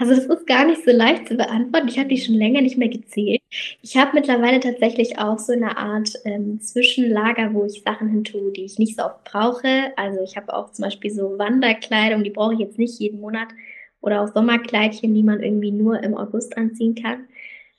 Also 0.00 0.14
das 0.14 0.24
ist 0.24 0.46
gar 0.46 0.64
nicht 0.64 0.82
so 0.82 0.92
leicht 0.92 1.28
zu 1.28 1.36
beantworten. 1.36 1.88
Ich 1.88 1.98
habe 1.98 2.08
die 2.08 2.16
schon 2.16 2.34
länger 2.34 2.62
nicht 2.62 2.78
mehr 2.78 2.88
gezählt. 2.88 3.42
Ich 3.82 3.98
habe 3.98 4.12
mittlerweile 4.14 4.58
tatsächlich 4.58 5.18
auch 5.18 5.38
so 5.38 5.52
eine 5.52 5.76
Art 5.76 6.08
ähm, 6.24 6.58
Zwischenlager, 6.58 7.52
wo 7.52 7.66
ich 7.66 7.82
Sachen 7.82 8.08
hin 8.08 8.24
tue, 8.24 8.50
die 8.52 8.64
ich 8.64 8.78
nicht 8.78 8.96
so 8.96 9.04
oft 9.04 9.24
brauche. 9.24 9.92
Also 9.96 10.22
ich 10.22 10.38
habe 10.38 10.54
auch 10.54 10.72
zum 10.72 10.84
Beispiel 10.84 11.10
so 11.10 11.38
Wanderkleidung, 11.38 12.24
die 12.24 12.30
brauche 12.30 12.54
ich 12.54 12.60
jetzt 12.60 12.78
nicht 12.78 12.98
jeden 12.98 13.20
Monat. 13.20 13.48
Oder 14.00 14.22
auch 14.22 14.28
Sommerkleidchen, 14.28 15.14
die 15.14 15.22
man 15.22 15.42
irgendwie 15.42 15.70
nur 15.70 16.02
im 16.02 16.16
August 16.16 16.56
anziehen 16.56 16.94
kann. 16.94 17.26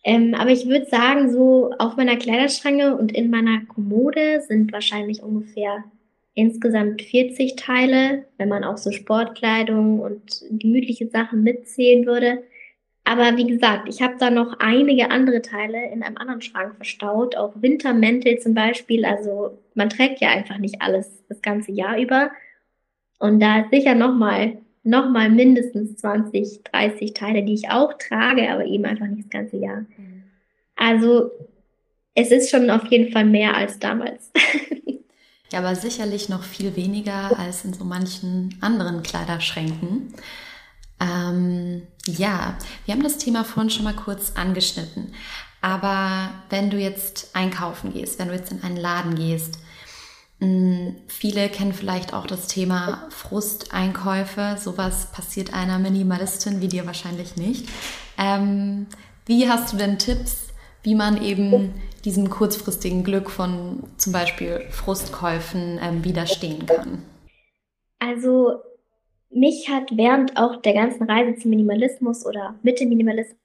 Ähm, 0.04 0.36
aber 0.36 0.52
ich 0.52 0.68
würde 0.68 0.86
sagen, 0.86 1.34
so 1.34 1.72
auf 1.80 1.96
meiner 1.96 2.18
Kleiderschranke 2.18 2.96
und 2.96 3.12
in 3.12 3.32
meiner 3.32 3.66
Kommode 3.66 4.42
sind 4.48 4.72
wahrscheinlich 4.72 5.24
ungefähr 5.24 5.86
insgesamt 6.34 7.02
40 7.02 7.56
Teile, 7.56 8.26
wenn 8.38 8.50
man 8.50 8.64
auch 8.64 8.78
so 8.78 8.92
Sportkleidung 8.92 10.00
und 10.00 10.44
gemütliche 10.50 11.08
Sachen 11.08 11.44
mitzählen 11.44 12.06
würde. 12.06 12.44
Aber 13.04 13.36
wie 13.36 13.48
gesagt, 13.48 13.90
ich 13.90 14.02
habe 14.02 14.16
da 14.20 14.30
noch 14.30 14.60
einige 14.60 15.10
andere 15.10 15.42
Teile 15.42 15.92
in 15.92 16.04
einem 16.04 16.18
anderen 16.18 16.42
Schrank 16.42 16.76
verstaut, 16.76 17.36
auch 17.36 17.54
Wintermäntel 17.62 18.40
zum 18.40 18.54
Beispiel. 18.54 19.06
Also 19.06 19.58
man 19.74 19.90
trägt 19.90 20.22
ja 20.22 20.30
einfach 20.30 20.58
nicht 20.58 20.82
alles 20.82 21.24
das 21.28 21.42
ganze 21.42 21.72
Jahr 21.72 22.00
über. 22.00 22.32
Und 23.20 23.40
da 23.40 23.62
ist 23.62 23.72
sicher 23.72 23.96
nochmal 23.96 24.58
noch 24.84 25.10
mal 25.10 25.30
mindestens 25.30 25.98
20, 25.98 26.64
30 26.64 27.14
Teile, 27.14 27.44
die 27.44 27.54
ich 27.54 27.70
auch 27.70 27.94
trage, 27.94 28.50
aber 28.50 28.66
eben 28.66 28.86
einfach 28.86 29.08
nicht 29.08 29.26
das 29.26 29.30
ganze 29.30 29.58
Jahr. 29.58 29.82
Mhm. 29.82 30.24
Also 30.76 31.32
es 32.16 32.32
ist 32.32 32.50
schon 32.50 32.70
auf 32.70 32.86
jeden 32.88 33.12
Fall 33.12 33.26
mehr 33.26 33.56
als 33.56 33.80
damals. 33.80 34.32
Ja, 35.52 35.60
aber 35.60 35.76
sicherlich 35.76 36.30
noch 36.30 36.44
viel 36.44 36.76
weniger 36.76 37.38
als 37.38 37.66
in 37.66 37.74
so 37.74 37.84
manchen 37.84 38.58
anderen 38.62 39.04
Kleiderschränken. 39.04 40.14
Ähm, 41.00 41.82
ja, 42.06 42.58
wir 42.86 42.94
haben 42.94 43.04
das 43.04 43.18
Thema 43.18 43.44
vorhin 43.44 43.70
schon 43.70 43.84
mal 43.84 43.96
kurz 43.96 44.34
angeschnitten. 44.36 45.14
Aber 45.62 46.30
wenn 46.50 46.70
du 46.70 46.78
jetzt 46.78 47.32
einkaufen 47.34 47.94
gehst, 47.94 48.18
wenn 48.18 48.30
du 48.30 48.34
jetzt 48.34 48.52
in 48.52 48.64
einen 48.64 48.78
Laden 48.78 49.16
gehst, 49.16 49.60
hm, 50.40 50.96
viele 51.08 51.50
kennen 51.50 51.74
vielleicht 51.74 52.14
auch 52.14 52.26
das 52.26 52.48
Thema 52.48 53.08
Frusteinkäufe. 53.10 54.58
Sowas 54.60 55.12
passiert 55.12 55.54
einer 55.54 55.80
Minimalistin 55.80 56.62
wie 56.62 56.68
dir 56.68 56.88
wahrscheinlich 56.88 57.36
nicht. 57.36 57.68
Ähm, 58.18 58.88
wie 59.26 59.48
hast 59.48 59.74
du 59.74 59.78
denn 59.78 60.00
Tipps, 60.00 60.48
wie 60.84 60.96
man 60.96 61.22
eben 61.22 61.74
diesem 62.06 62.30
kurzfristigen 62.30 63.04
Glück 63.04 63.30
von 63.30 63.84
zum 63.98 64.14
Beispiel 64.14 64.62
Frustkäufen 64.70 65.80
ähm, 65.82 66.04
widerstehen 66.04 66.66
kann? 66.66 67.04
Also 68.00 68.56
mich 69.30 69.70
hat 69.70 69.96
während 69.96 70.38
auch 70.38 70.62
der 70.62 70.74
ganzen 70.74 71.04
Reise 71.04 71.40
zum 71.40 71.52
Minimalismus 71.52 72.26
oder 72.26 72.56
mit 72.64 72.80
dem 72.80 72.90
Minimalismus 72.90 73.38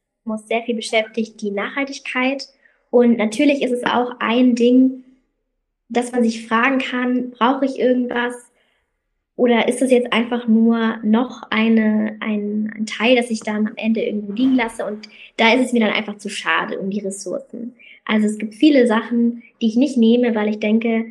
sehr 0.46 0.62
viel 0.62 0.74
beschäftigt 0.74 1.40
die 1.42 1.50
Nachhaltigkeit. 1.50 2.48
Und 2.90 3.18
natürlich 3.18 3.62
ist 3.62 3.72
es 3.72 3.84
auch 3.84 4.12
ein 4.18 4.54
Ding, 4.54 5.04
dass 5.88 6.12
man 6.12 6.24
sich 6.24 6.48
fragen 6.48 6.78
kann, 6.78 7.30
brauche 7.30 7.66
ich 7.66 7.78
irgendwas? 7.78 8.34
Oder 9.36 9.68
ist 9.68 9.82
das 9.82 9.90
jetzt 9.90 10.12
einfach 10.12 10.48
nur 10.48 10.96
noch 11.02 11.42
eine, 11.50 12.16
ein, 12.20 12.72
ein 12.74 12.86
Teil, 12.86 13.16
das 13.16 13.30
ich 13.30 13.40
dann 13.40 13.66
am 13.68 13.76
Ende 13.76 14.02
irgendwo 14.02 14.32
liegen 14.32 14.54
lasse? 14.54 14.86
Und 14.86 15.08
da 15.36 15.52
ist 15.52 15.66
es 15.66 15.72
mir 15.72 15.80
dann 15.80 15.92
einfach 15.92 16.16
zu 16.16 16.30
schade 16.30 16.78
um 16.78 16.90
die 16.90 17.00
Ressourcen. 17.00 17.74
Also 18.06 18.26
es 18.26 18.38
gibt 18.38 18.54
viele 18.54 18.86
Sachen, 18.86 19.42
die 19.60 19.66
ich 19.66 19.76
nicht 19.76 19.98
nehme, 19.98 20.34
weil 20.34 20.48
ich 20.48 20.58
denke, 20.58 21.04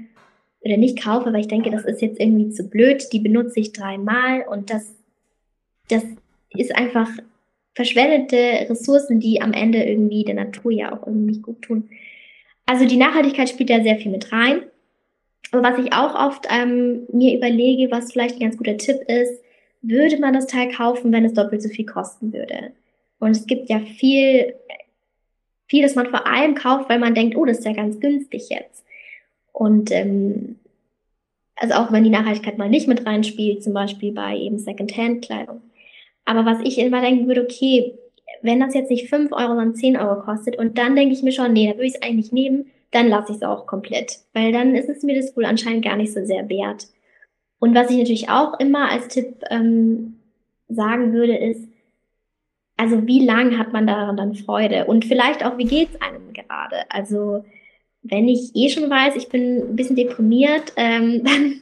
oder 0.62 0.78
nicht 0.78 1.02
kaufe, 1.02 1.32
weil 1.32 1.42
ich 1.42 1.48
denke, 1.48 1.70
das 1.70 1.86
ist 1.86 2.02
jetzt 2.02 2.20
irgendwie 2.20 2.50
zu 2.50 2.68
blöd, 2.68 3.06
die 3.14 3.20
benutze 3.20 3.60
ich 3.60 3.72
dreimal 3.72 4.44
und 4.50 4.72
das, 4.72 4.96
das 5.90 6.04
ist 6.50 6.76
einfach 6.76 7.10
verschwendete 7.76 8.70
Ressourcen, 8.70 9.20
die 9.20 9.42
am 9.42 9.54
Ende 9.54 9.84
irgendwie 9.84 10.24
der 10.24 10.34
Natur 10.34 10.72
ja 10.72 10.92
auch 10.92 11.06
irgendwie 11.06 11.34
nicht 11.34 11.44
gut 11.44 11.62
tun. 11.62 11.90
Also 12.66 12.86
die 12.86 12.98
Nachhaltigkeit 12.98 13.50
spielt 13.50 13.70
da 13.70 13.84
sehr 13.84 13.98
viel 13.98 14.12
mit 14.12 14.32
rein. 14.32 14.64
Aber 15.52 15.64
was 15.64 15.80
ich 15.80 15.94
auch 15.94 16.16
oft 16.16 16.48
ähm, 16.50 17.08
mir 17.12 17.38
überlege, 17.38 17.92
was 17.92 18.12
vielleicht 18.12 18.36
ein 18.36 18.42
ganz 18.42 18.58
guter 18.58 18.78
Tipp 18.78 18.98
ist, 19.08 19.42
würde 19.82 20.18
man 20.20 20.34
das 20.34 20.48
Teil 20.48 20.72
kaufen, 20.72 21.12
wenn 21.12 21.26
es 21.26 21.34
doppelt 21.34 21.62
so 21.62 21.70
viel 21.70 21.86
kosten 21.86 22.34
würde? 22.34 22.74
Und 23.20 23.32
es 23.32 23.46
gibt 23.48 23.70
ja 23.70 23.80
viel, 23.80 24.56
viel, 25.68 25.84
das 25.84 25.96
man 25.96 26.08
vor 26.08 26.28
allem 26.28 26.56
kauft, 26.56 26.90
weil 26.90 27.00
man 27.00 27.16
denkt, 27.16 27.36
oh, 27.38 27.46
das 27.46 27.60
ist 27.60 27.66
ja 27.66 27.74
ganz 27.74 28.00
günstig 28.00 28.50
jetzt. 28.50 28.84
Und 29.54 29.92
ähm, 29.92 30.58
Also 31.58 31.76
auch 31.76 31.92
wenn 31.92 32.04
die 32.04 32.10
Nachhaltigkeit 32.10 32.58
mal 32.58 32.70
nicht 32.70 32.88
mit 32.88 33.06
reinspielt, 33.06 33.64
zum 33.64 33.74
Beispiel 33.74 34.12
bei 34.12 34.38
eben 34.38 34.60
Secondhand-Kleidung. 34.60 35.62
Aber 36.26 36.46
was 36.46 36.60
ich 36.64 36.78
immer 36.80 37.02
denken 37.02 37.28
würde, 37.28 37.44
okay, 37.44 37.94
wenn 38.42 38.60
das 38.60 38.74
jetzt 38.74 38.92
nicht 38.92 39.10
5 39.10 39.32
Euro, 39.32 39.50
sondern 39.50 39.76
10 39.76 39.98
Euro 39.98 40.22
kostet 40.22 40.58
und 40.58 40.78
dann 40.78 40.96
denke 40.96 41.14
ich 41.14 41.24
mir 41.24 41.32
schon, 41.32 41.54
nee, 41.54 41.68
da 41.68 41.74
würde 41.76 41.88
ich 41.88 41.96
es 41.96 42.02
eigentlich 42.02 42.32
nehmen, 42.32 42.72
dann 42.92 43.08
lasse 43.08 43.32
ich 43.32 43.38
es 43.38 43.44
auch 43.44 43.66
komplett. 43.66 44.20
Weil 44.34 44.52
dann 44.52 44.76
ist 44.76 44.90
es 44.90 45.04
mir 45.04 45.16
das 45.16 45.36
wohl 45.36 45.46
anscheinend 45.46 45.84
gar 45.84 45.96
nicht 45.96 46.14
so 46.14 46.26
sehr 46.26 46.50
wert. 46.50 46.88
Und 47.60 47.74
was 47.74 47.90
ich 47.90 47.98
natürlich 47.98 48.30
auch 48.30 48.60
immer 48.60 48.90
als 48.90 49.08
Tipp 49.08 49.44
ähm, 49.50 50.20
sagen 50.68 51.14
würde, 51.14 51.36
ist, 51.36 51.68
also 52.78 53.08
wie 53.08 53.26
lang 53.26 53.58
hat 53.58 53.74
man 53.74 53.88
daran 53.88 54.18
dann 54.18 54.36
Freude? 54.36 54.86
Und 54.86 55.06
vielleicht 55.06 55.46
auch, 55.46 55.58
wie 55.58 55.66
geht's 55.66 56.00
einem 56.02 56.34
gerade? 56.34 56.90
Also 56.90 57.46
wenn 58.04 58.28
ich 58.28 58.52
eh 58.56 58.70
schon 58.70 58.90
weiß, 58.90 59.16
ich 59.16 59.30
bin 59.30 59.72
ein 59.72 59.76
bisschen 59.76 59.96
deprimiert, 59.96 60.74
ähm, 60.76 61.24
dann, 61.26 61.62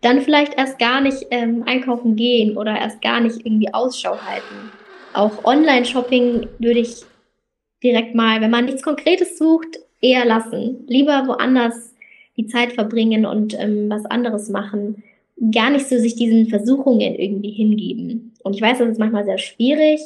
dann 0.00 0.20
vielleicht 0.22 0.54
erst 0.54 0.78
gar 0.78 1.00
nicht 1.00 1.26
ähm, 1.30 1.64
einkaufen 1.66 2.16
gehen 2.16 2.56
oder 2.56 2.76
erst 2.76 3.02
gar 3.02 3.20
nicht 3.20 3.44
irgendwie 3.44 3.72
Ausschau 3.72 4.16
halten. 4.20 4.70
Auch 5.12 5.44
Online-Shopping 5.44 6.48
würde 6.58 6.80
ich 6.80 7.04
direkt 7.82 8.14
mal, 8.14 8.40
wenn 8.40 8.50
man 8.50 8.64
nichts 8.64 8.82
Konkretes 8.82 9.38
sucht, 9.38 9.78
eher 10.04 10.24
lassen. 10.24 10.84
Lieber 10.86 11.24
woanders 11.26 11.94
die 12.36 12.46
Zeit 12.46 12.72
verbringen 12.72 13.26
und 13.26 13.58
ähm, 13.58 13.88
was 13.88 14.04
anderes 14.06 14.48
machen. 14.50 15.02
Gar 15.52 15.70
nicht 15.70 15.88
so 15.88 15.98
sich 15.98 16.14
diesen 16.14 16.46
Versuchungen 16.46 17.14
irgendwie 17.14 17.50
hingeben. 17.50 18.34
Und 18.42 18.54
ich 18.54 18.62
weiß, 18.62 18.78
das 18.78 18.90
ist 18.90 18.98
manchmal 18.98 19.24
sehr 19.24 19.38
schwierig, 19.38 20.00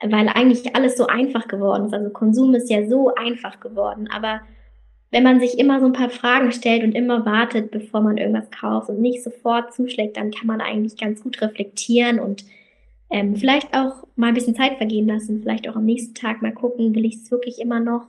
weil 0.00 0.28
eigentlich 0.28 0.74
alles 0.76 0.96
so 0.96 1.06
einfach 1.06 1.48
geworden 1.48 1.86
ist. 1.86 1.94
Also 1.94 2.10
Konsum 2.10 2.54
ist 2.54 2.70
ja 2.70 2.86
so 2.86 3.14
einfach 3.14 3.60
geworden. 3.60 4.08
Aber 4.14 4.40
wenn 5.10 5.22
man 5.22 5.40
sich 5.40 5.58
immer 5.58 5.80
so 5.80 5.86
ein 5.86 5.92
paar 5.92 6.10
Fragen 6.10 6.52
stellt 6.52 6.82
und 6.82 6.92
immer 6.92 7.24
wartet, 7.26 7.70
bevor 7.70 8.00
man 8.00 8.16
irgendwas 8.16 8.50
kauft 8.50 8.88
und 8.88 9.00
nicht 9.00 9.22
sofort 9.22 9.74
zuschlägt, 9.74 10.16
dann 10.16 10.30
kann 10.30 10.46
man 10.46 10.60
eigentlich 10.60 10.96
ganz 10.96 11.22
gut 11.22 11.40
reflektieren 11.40 12.18
und 12.20 12.44
ähm, 13.10 13.36
vielleicht 13.36 13.74
auch 13.74 14.06
mal 14.16 14.28
ein 14.28 14.34
bisschen 14.34 14.56
Zeit 14.56 14.76
vergehen 14.76 15.06
lassen, 15.06 15.40
vielleicht 15.40 15.68
auch 15.68 15.76
am 15.76 15.84
nächsten 15.84 16.14
Tag 16.14 16.42
mal 16.42 16.52
gucken, 16.52 16.94
will 16.94 17.04
ich 17.04 17.16
es 17.16 17.30
wirklich 17.30 17.60
immer 17.60 17.80
noch? 17.80 18.08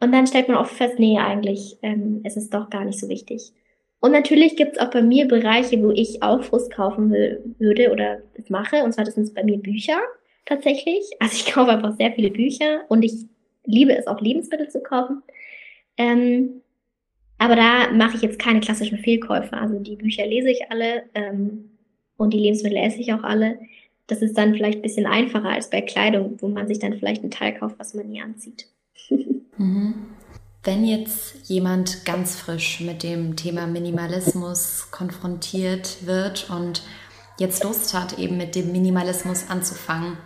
Und 0.00 0.12
dann 0.12 0.26
stellt 0.26 0.48
man 0.48 0.56
oft 0.58 0.74
fest, 0.74 0.98
nee, 0.98 1.18
eigentlich 1.18 1.76
ähm, 1.82 2.20
es 2.24 2.36
ist 2.36 2.54
doch 2.54 2.70
gar 2.70 2.84
nicht 2.84 3.00
so 3.00 3.08
wichtig. 3.08 3.52
Und 4.00 4.12
natürlich 4.12 4.56
gibt 4.56 4.76
es 4.76 4.78
auch 4.78 4.90
bei 4.90 5.02
mir 5.02 5.26
Bereiche, 5.26 5.82
wo 5.82 5.90
ich 5.90 6.22
auch 6.22 6.42
Frust 6.42 6.72
kaufen 6.72 7.10
will, 7.10 7.42
würde 7.58 7.90
oder 7.90 8.22
das 8.36 8.48
mache. 8.48 8.84
Und 8.84 8.92
zwar 8.92 9.04
das 9.04 9.14
sind 9.14 9.34
bei 9.34 9.42
mir 9.42 9.58
Bücher 9.58 9.98
tatsächlich. 10.46 11.04
Also 11.20 11.34
ich 11.34 11.52
kaufe 11.52 11.72
einfach 11.72 11.96
sehr 11.96 12.12
viele 12.12 12.30
Bücher 12.30 12.82
und 12.88 13.02
ich 13.02 13.14
liebe 13.64 13.96
es 13.96 14.06
auch 14.06 14.20
Lebensmittel 14.20 14.68
zu 14.68 14.80
kaufen. 14.80 15.22
Ähm, 15.96 16.62
aber 17.38 17.56
da 17.56 17.92
mache 17.92 18.16
ich 18.16 18.22
jetzt 18.22 18.38
keine 18.38 18.60
klassischen 18.60 18.98
Fehlkäufe. 18.98 19.52
Also 19.56 19.78
die 19.78 19.96
Bücher 19.96 20.26
lese 20.26 20.50
ich 20.50 20.70
alle 20.70 21.04
ähm, 21.14 21.70
und 22.16 22.32
die 22.32 22.38
Lebensmittel 22.38 22.78
esse 22.78 23.00
ich 23.00 23.12
auch 23.12 23.22
alle. 23.24 23.58
Das 24.06 24.22
ist 24.22 24.38
dann 24.38 24.54
vielleicht 24.54 24.78
ein 24.78 24.82
bisschen 24.82 25.06
einfacher 25.06 25.50
als 25.50 25.70
bei 25.70 25.82
Kleidung, 25.82 26.36
wo 26.40 26.48
man 26.48 26.66
sich 26.68 26.78
dann 26.78 26.94
vielleicht 26.94 27.22
ein 27.24 27.30
Teil 27.30 27.54
kauft, 27.54 27.78
was 27.78 27.94
man 27.94 28.08
nie 28.08 28.22
anzieht. 28.22 28.68
mhm. 29.58 29.94
Wenn 30.64 30.84
jetzt 30.84 31.48
jemand 31.48 32.04
ganz 32.04 32.36
frisch 32.36 32.80
mit 32.80 33.02
dem 33.02 33.36
Thema 33.36 33.66
Minimalismus 33.66 34.90
konfrontiert 34.90 36.04
wird 36.04 36.50
und 36.50 36.82
jetzt 37.38 37.64
Lust 37.64 37.94
hat, 37.94 38.18
eben 38.18 38.36
mit 38.36 38.54
dem 38.54 38.72
Minimalismus 38.72 39.48
anzufangen, 39.48 40.18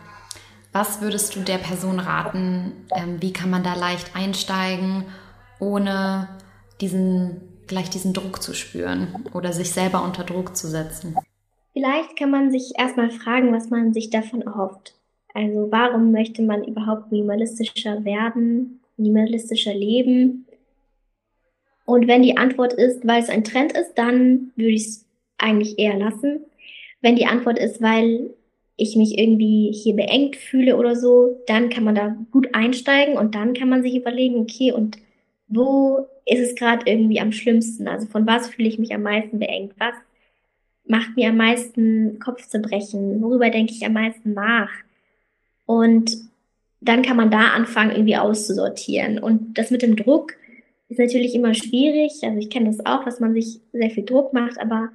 was 0.73 1.03
würdest 1.03 1.37
du 1.37 1.41
der 1.41 1.59
Person 1.59 2.01
raten? 2.01 2.73
Ähm, 2.97 3.21
wie 3.21 3.33
kann 3.33 3.51
man 3.51 3.63
da 3.63 3.75
leicht 3.75 4.17
einsteigen, 4.17 5.05
ohne 5.61 6.29
diesen, 6.81 7.43
gleich 7.67 7.91
diesen 7.91 8.15
Druck 8.15 8.43
zu 8.43 8.55
spüren 8.55 9.27
oder 9.35 9.53
sich 9.53 9.71
selber 9.71 10.03
unter 10.03 10.25
Druck 10.25 10.57
zu 10.57 10.67
setzen? 10.67 11.15
Vielleicht 11.75 12.17
kann 12.19 12.31
man 12.31 12.51
sich 12.51 12.73
erstmal 12.79 13.11
fragen, 13.11 13.53
was 13.53 13.71
man 13.71 13.93
sich 13.93 14.11
davon 14.11 14.43
erhofft. 14.43 14.95
Also 15.35 15.69
warum 15.71 16.11
möchte 16.11 16.43
man 16.43 16.65
überhaupt 16.65 17.13
minimalistischer 17.13 18.05
werden, 18.05 18.82
minimalistischer 19.03 19.75
leben? 19.75 20.47
Und 21.85 22.07
wenn 22.07 22.23
die 22.23 22.37
Antwort 22.37 22.73
ist, 22.73 23.07
weil 23.07 23.23
es 23.23 23.29
ein 23.29 23.45
Trend 23.45 23.73
ist, 23.73 23.95
dann 23.95 24.53
würde 24.57 24.73
ich 24.73 24.87
es 24.87 25.07
eigentlich 25.39 25.79
eher 25.79 25.99
lassen. 25.99 26.45
Wenn 27.01 27.17
die 27.17 27.27
Antwort 27.27 27.59
ist, 27.59 27.83
weil 27.83 28.31
ich 28.77 28.97
mich 28.97 29.19
irgendwie 29.19 29.73
hier 29.73 29.95
beengt 29.95 30.37
fühle 30.37 30.77
oder 30.77 30.97
so, 30.97 31.41
dann 31.47 31.69
kann 31.69 31.85
man 31.85 31.95
da 31.95 32.17
gut 32.31 32.55
einsteigen 32.55 33.17
und 33.17 33.35
dann 33.35 33.55
kann 33.55 33.69
man 33.69 33.83
sich 33.83 33.95
überlegen, 33.95 34.37
okay, 34.37 34.73
und 34.73 34.99
wo 35.49 36.07
ist 36.25 36.41
es 36.41 36.55
gerade 36.55 36.91
irgendwie 36.91 37.21
am 37.21 37.33
schlimmsten? 37.33 37.89
Also 37.89 38.07
von 38.07 38.27
was 38.27 38.49
fühle 38.49 38.69
ich 38.69 38.79
mich 38.79 38.95
am 38.95 39.03
meisten 39.03 39.39
beengt? 39.39 39.75
Was 39.79 39.95
macht 40.87 41.17
mir 41.17 41.29
am 41.29 41.37
meisten 41.37 42.19
Kopfzerbrechen? 42.19 43.21
Worüber 43.23 43.51
denke 43.51 43.73
ich 43.73 43.85
am 43.85 43.93
meisten 43.93 44.33
nach? 44.35 44.71
Und 45.67 46.17
dann 46.83 47.03
kann 47.03 47.17
man 47.17 47.31
da 47.31 47.49
anfangen, 47.51 47.93
irgendwie 47.93 48.17
auszusortieren. 48.17 49.19
Und 49.19 49.57
das 49.57 49.71
mit 49.71 49.83
dem 49.83 49.97
Druck 49.97 50.35
ist 50.89 50.99
natürlich 50.99 51.35
immer 51.35 51.55
schwierig. 51.55 52.13
Also 52.23 52.39
ich 52.39 52.51
kenne 52.51 52.67
das 52.67 52.85
auch, 52.85 53.05
dass 53.05 53.21
man 53.21 53.33
sich 53.33 53.61
sehr 53.73 53.91
viel 53.91 54.05
Druck 54.05 54.33
macht, 54.33 54.61
aber 54.61 54.91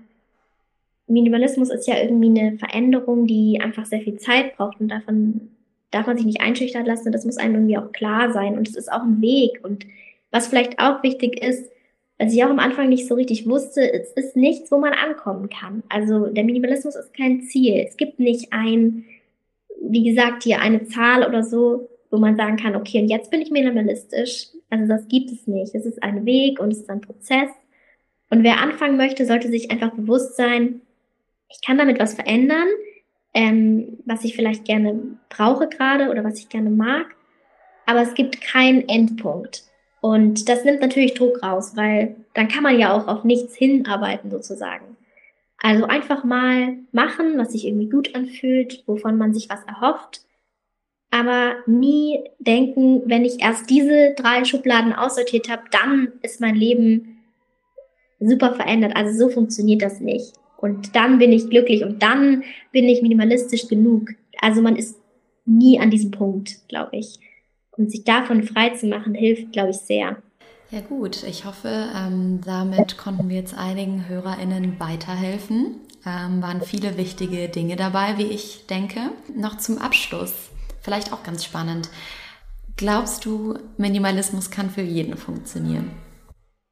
Minimalismus 1.08 1.70
ist 1.70 1.88
ja 1.88 1.96
irgendwie 2.02 2.40
eine 2.40 2.58
Veränderung, 2.58 3.26
die 3.26 3.62
einfach 3.62 3.86
sehr 3.86 4.02
viel 4.02 4.18
Zeit 4.18 4.58
braucht 4.58 4.80
und 4.82 4.90
davon 4.90 5.50
darf 5.92 6.06
man 6.06 6.18
sich 6.18 6.26
nicht 6.26 6.42
einschüchtern 6.42 6.86
lassen. 6.86 7.14
Das 7.14 7.26
muss 7.26 7.38
einem 7.38 7.56
irgendwie 7.56 7.78
auch 7.78 7.94
klar 7.94 8.34
sein 8.34 8.58
und 8.58 8.68
es 8.68 8.76
ist 8.76 8.92
auch 8.92 9.04
ein 9.04 9.22
Weg. 9.22 9.62
Und 9.64 9.86
was 10.32 10.48
vielleicht 10.48 10.80
auch 10.80 11.02
wichtig 11.04 11.42
ist, 11.42 11.72
was 12.20 12.34
ich 12.34 12.44
auch 12.44 12.50
am 12.50 12.60
Anfang 12.60 12.90
nicht 12.90 13.08
so 13.08 13.16
richtig 13.16 13.48
wusste, 13.48 13.92
es 13.94 14.12
ist 14.14 14.36
nichts, 14.36 14.72
wo 14.72 14.80
man 14.80 14.94
ankommen 14.94 15.50
kann. 15.50 15.84
Also 15.88 16.28
der 16.28 16.44
Minimalismus 16.44 16.96
ist 16.96 17.14
kein 17.14 17.44
Ziel. 17.44 17.86
Es 17.88 17.96
gibt 17.96 18.20
nicht 18.20 18.52
ein, 18.52 19.06
wie 19.82 20.04
gesagt, 20.04 20.44
hier 20.44 20.60
eine 20.60 20.86
Zahl 20.86 21.26
oder 21.26 21.44
so, 21.44 21.90
wo 22.10 22.18
man 22.18 22.38
sagen 22.38 22.58
kann, 22.58 22.76
okay, 22.76 23.02
und 23.02 23.10
jetzt 23.10 23.32
bin 23.32 23.42
ich 23.42 23.52
minimalistisch. 23.52 24.48
Also 24.70 24.88
das 24.88 25.08
gibt 25.08 25.32
es 25.32 25.48
nicht. 25.48 25.76
Es 25.76 25.86
ist 25.86 26.02
ein 26.04 26.26
Weg 26.26 26.60
und 26.60 26.72
es 26.72 26.80
ist 26.80 26.90
ein 26.90 27.02
Prozess. 27.02 27.50
Und 28.30 28.44
wer 28.44 28.60
anfangen 28.60 28.98
möchte, 28.98 29.26
sollte 29.26 29.50
sich 29.50 29.72
einfach 29.72 29.92
bewusst 29.92 30.36
sein, 30.36 30.82
ich 31.50 31.66
kann 31.66 31.78
damit 31.78 32.00
was 32.00 32.16
verändern, 32.16 32.68
ähm, 33.34 34.00
was 34.06 34.26
ich 34.26 34.36
vielleicht 34.36 34.66
gerne 34.66 35.00
brauche 35.30 35.68
gerade 35.68 36.10
oder 36.10 36.24
was 36.24 36.40
ich 36.40 36.50
gerne 36.50 36.70
mag. 36.70 37.16
Aber 37.86 38.02
es 38.02 38.14
gibt 38.16 38.42
keinen 38.42 38.88
Endpunkt. 38.90 39.64
Und 40.02 40.50
das 40.50 40.66
nimmt 40.66 40.82
natürlich 40.82 41.14
Druck 41.14 41.42
raus, 41.42 41.74
weil 41.76 42.16
dann 42.34 42.50
kann 42.50 42.64
man 42.64 42.78
ja 42.78 42.94
auch 42.94 43.08
auf 43.08 43.24
nichts 43.24 43.56
hinarbeiten 43.56 44.30
sozusagen. 44.30 44.97
Also 45.60 45.86
einfach 45.86 46.24
mal 46.24 46.78
machen, 46.92 47.38
was 47.38 47.52
sich 47.52 47.66
irgendwie 47.66 47.90
gut 47.90 48.16
anfühlt, 48.16 48.84
wovon 48.86 49.18
man 49.18 49.34
sich 49.34 49.50
was 49.50 49.64
erhofft. 49.64 50.22
Aber 51.10 51.56
nie 51.66 52.20
denken, 52.40 53.04
wenn 53.06 53.26
ich 53.26 53.42
erst 53.42 53.70
diese 53.70 54.14
drei 54.16 54.46
Schubladen 54.46 54.94
aussortiert 54.94 55.50
habe, 55.50 55.64
dann 55.72 56.12
ist 56.22 56.42
mein 56.42 56.56
Leben 56.56 57.18
super 58.20 58.54
verändert. 58.54 58.96
Also 58.96 59.18
so 59.18 59.30
funktioniert 59.30 59.82
das 59.82 60.00
nicht. 60.00 60.34
Und 60.58 60.96
dann 60.96 61.18
bin 61.18 61.32
ich 61.32 61.50
glücklich 61.50 61.84
und 61.84 62.02
dann 62.02 62.44
bin 62.72 62.86
ich 62.86 63.02
minimalistisch 63.02 63.68
genug. 63.68 64.10
Also 64.40 64.62
man 64.62 64.76
ist 64.76 65.00
nie 65.46 65.80
an 65.80 65.92
diesem 65.92 66.12
Punkt, 66.12 66.68
glaube 66.68 66.98
ich. 66.98 67.20
Und 67.72 67.92
sich 67.92 68.04
davon 68.04 68.44
frei 68.44 68.70
zu 68.72 68.88
machen, 68.88 69.14
hilft, 69.14 69.54
glaube 69.54 69.70
ich, 69.70 69.78
sehr. 69.78 70.22
Ja 70.70 70.82
gut, 70.82 71.24
ich 71.24 71.46
hoffe, 71.46 71.70
ähm, 71.96 72.42
damit 72.46 72.98
konnten 72.98 73.30
wir 73.30 73.38
jetzt 73.38 73.58
einigen 73.58 74.10
HörerInnen 74.10 74.78
weiterhelfen. 74.80 75.80
Ähm, 76.06 76.42
waren 76.42 76.62
viele 76.62 76.98
wichtige 76.98 77.48
Dinge 77.48 77.78
dabei, 77.78 78.18
wie 78.18 78.26
ich 78.28 78.66
denke. 78.68 79.00
Noch 79.34 79.58
zum 79.58 79.78
Abschluss, 79.78 80.50
vielleicht 80.82 81.14
auch 81.14 81.24
ganz 81.24 81.46
spannend. 81.46 81.90
Glaubst 82.76 83.24
du, 83.24 83.58
Minimalismus 83.78 84.52
kann 84.52 84.70
für 84.70 84.82
jeden 84.82 85.16
funktionieren? 85.16 85.92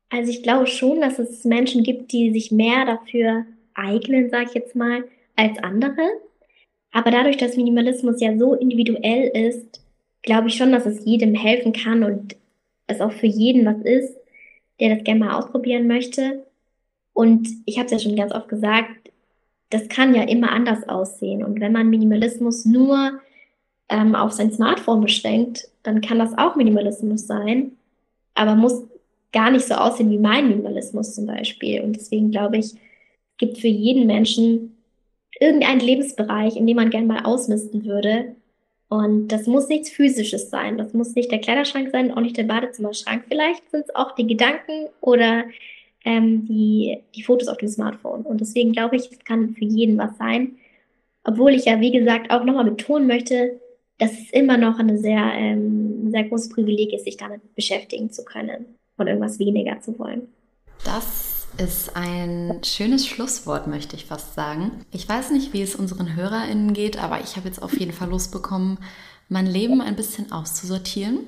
Also 0.10 0.30
ich 0.30 0.44
glaube 0.44 0.68
schon, 0.68 1.00
dass 1.00 1.18
es 1.18 1.46
Menschen 1.46 1.84
gibt, 1.84 2.12
die 2.12 2.32
sich 2.32 2.52
mehr 2.52 2.86
dafür 2.86 3.46
eignen, 3.74 4.30
sage 4.30 4.48
ich 4.50 4.56
jetzt 4.56 4.76
mal, 4.76 5.06
als 5.38 5.58
andere. 5.60 6.04
Aber 6.92 7.12
dadurch, 7.12 7.38
dass 7.38 7.56
Minimalismus 7.56 8.20
ja 8.20 8.38
so 8.38 8.56
individuell 8.56 9.30
ist, 9.50 9.82
glaube 10.22 10.50
ich 10.50 10.56
schon, 10.56 10.74
dass 10.74 10.86
es 10.86 11.06
jedem 11.06 11.34
helfen 11.34 11.72
kann 11.72 12.04
und 12.04 12.36
es 12.88 13.02
auch 13.02 13.12
für 13.12 13.28
jeden 13.28 13.66
was 13.66 13.82
ist, 13.84 14.16
der 14.80 14.96
das 14.96 15.04
gerne 15.04 15.22
mal 15.22 15.38
ausprobieren 15.38 15.88
möchte. 15.88 16.46
Und 17.14 17.48
ich 17.66 17.78
habe 17.78 17.86
es 17.86 17.92
ja 17.92 18.00
schon 18.00 18.16
ganz 18.16 18.34
oft 18.34 18.50
gesagt, 18.50 19.12
das 19.70 19.88
kann 19.88 20.14
ja 20.14 20.24
immer 20.24 20.52
anders 20.52 20.88
aussehen. 20.88 21.44
Und 21.44 21.60
wenn 21.60 21.72
man 21.72 21.90
Minimalismus 21.90 22.66
nur 22.66 23.20
ähm, 23.90 24.16
auf 24.16 24.32
sein 24.32 24.52
Smartphone 24.52 25.02
beschränkt, 25.02 25.70
dann 25.84 26.02
kann 26.02 26.20
das 26.20 26.38
auch 26.38 26.56
Minimalismus 26.56 27.28
sein, 27.28 27.72
aber 28.34 28.56
muss 28.56 28.84
gar 29.32 29.52
nicht 29.52 29.66
so 29.66 29.76
aussehen 29.76 30.10
wie 30.12 30.18
mein 30.18 30.48
Minimalismus 30.48 31.16
zum 31.16 31.26
Beispiel. 31.26 31.82
Und 31.82 31.96
deswegen 31.96 32.32
glaube 32.32 32.58
ich, 32.58 32.76
gibt 33.38 33.58
für 33.58 33.68
jeden 33.68 34.08
Menschen 34.08 34.78
irgendeinen 35.40 35.82
Lebensbereich, 35.82 36.56
in 36.56 36.66
dem 36.66 36.78
man 36.78 36.90
gerne 36.90 37.08
mal 37.08 37.26
ausmisten 37.26 37.86
würde. 37.86 38.36
Und 38.88 39.30
das 39.30 39.48
muss 39.48 39.68
nichts 39.68 39.90
Physisches 39.90 40.50
sein. 40.50 40.78
Das 40.78 40.94
muss 40.94 41.16
nicht 41.16 41.32
der 41.32 41.40
Kleiderschrank 41.40 41.90
sein, 41.92 42.12
auch 42.12 42.22
nicht 42.22 42.38
der 42.38 42.44
Badezimmerschrank. 42.44 43.26
Vielleicht 43.28 43.70
sind 43.72 43.86
es 43.86 43.96
auch 43.96 44.14
die 44.14 44.28
Gedanken 44.28 44.90
oder 45.02 45.46
ähm, 46.04 46.46
die, 46.46 47.00
die 47.16 47.24
Fotos 47.24 47.48
auf 47.48 47.58
dem 47.58 47.68
Smartphone. 47.68 48.22
Und 48.22 48.42
deswegen 48.42 48.74
glaube 48.74 48.96
ich, 48.96 49.12
es 49.12 49.20
kann 49.24 49.56
für 49.56 49.66
jeden 49.66 49.98
was 49.98 50.18
sein. 50.18 50.58
Obwohl 51.24 51.54
ich 51.54 51.66
ja, 51.66 51.82
wie 51.82 51.92
gesagt, 51.92 52.30
auch 52.32 52.44
nochmal 52.44 52.66
betonen 52.66 53.08
möchte, 53.08 53.60
dass 53.98 54.12
es 54.12 54.30
immer 54.32 54.58
noch 54.58 54.78
eine 54.78 54.98
sehr, 54.98 55.32
ähm, 55.34 56.12
sehr 56.12 56.26
großes 56.26 56.50
Privileg 56.50 56.94
ist, 56.94 57.06
sich 57.06 57.18
damit 57.18 57.56
beschäftigen 57.56 58.12
zu 58.12 58.24
können 58.24 58.76
und 58.98 59.08
irgendwas 59.08 59.40
weniger 59.40 59.80
zu 59.82 59.98
wollen. 59.98 60.28
Das 60.84 61.35
ist 61.60 61.96
ein 61.96 62.60
schönes 62.64 63.08
Schlusswort, 63.08 63.68
möchte 63.68 63.96
ich 63.96 64.06
fast 64.06 64.34
sagen. 64.34 64.72
Ich 64.92 65.08
weiß 65.08 65.32
nicht, 65.32 65.54
wie 65.54 65.62
es 65.62 65.76
unseren 65.76 66.16
HörerInnen 66.16 66.74
geht, 66.74 67.02
aber 67.02 67.20
ich 67.22 67.36
habe 67.36 67.48
jetzt 67.48 67.62
auf 67.62 67.78
jeden 67.80 67.92
Fall 67.92 68.10
Lust 68.10 68.32
bekommen, 68.32 68.78
mein 69.30 69.46
Leben 69.46 69.82
ein 69.82 69.96
bisschen 69.96 70.32
auszusortieren 70.32 71.20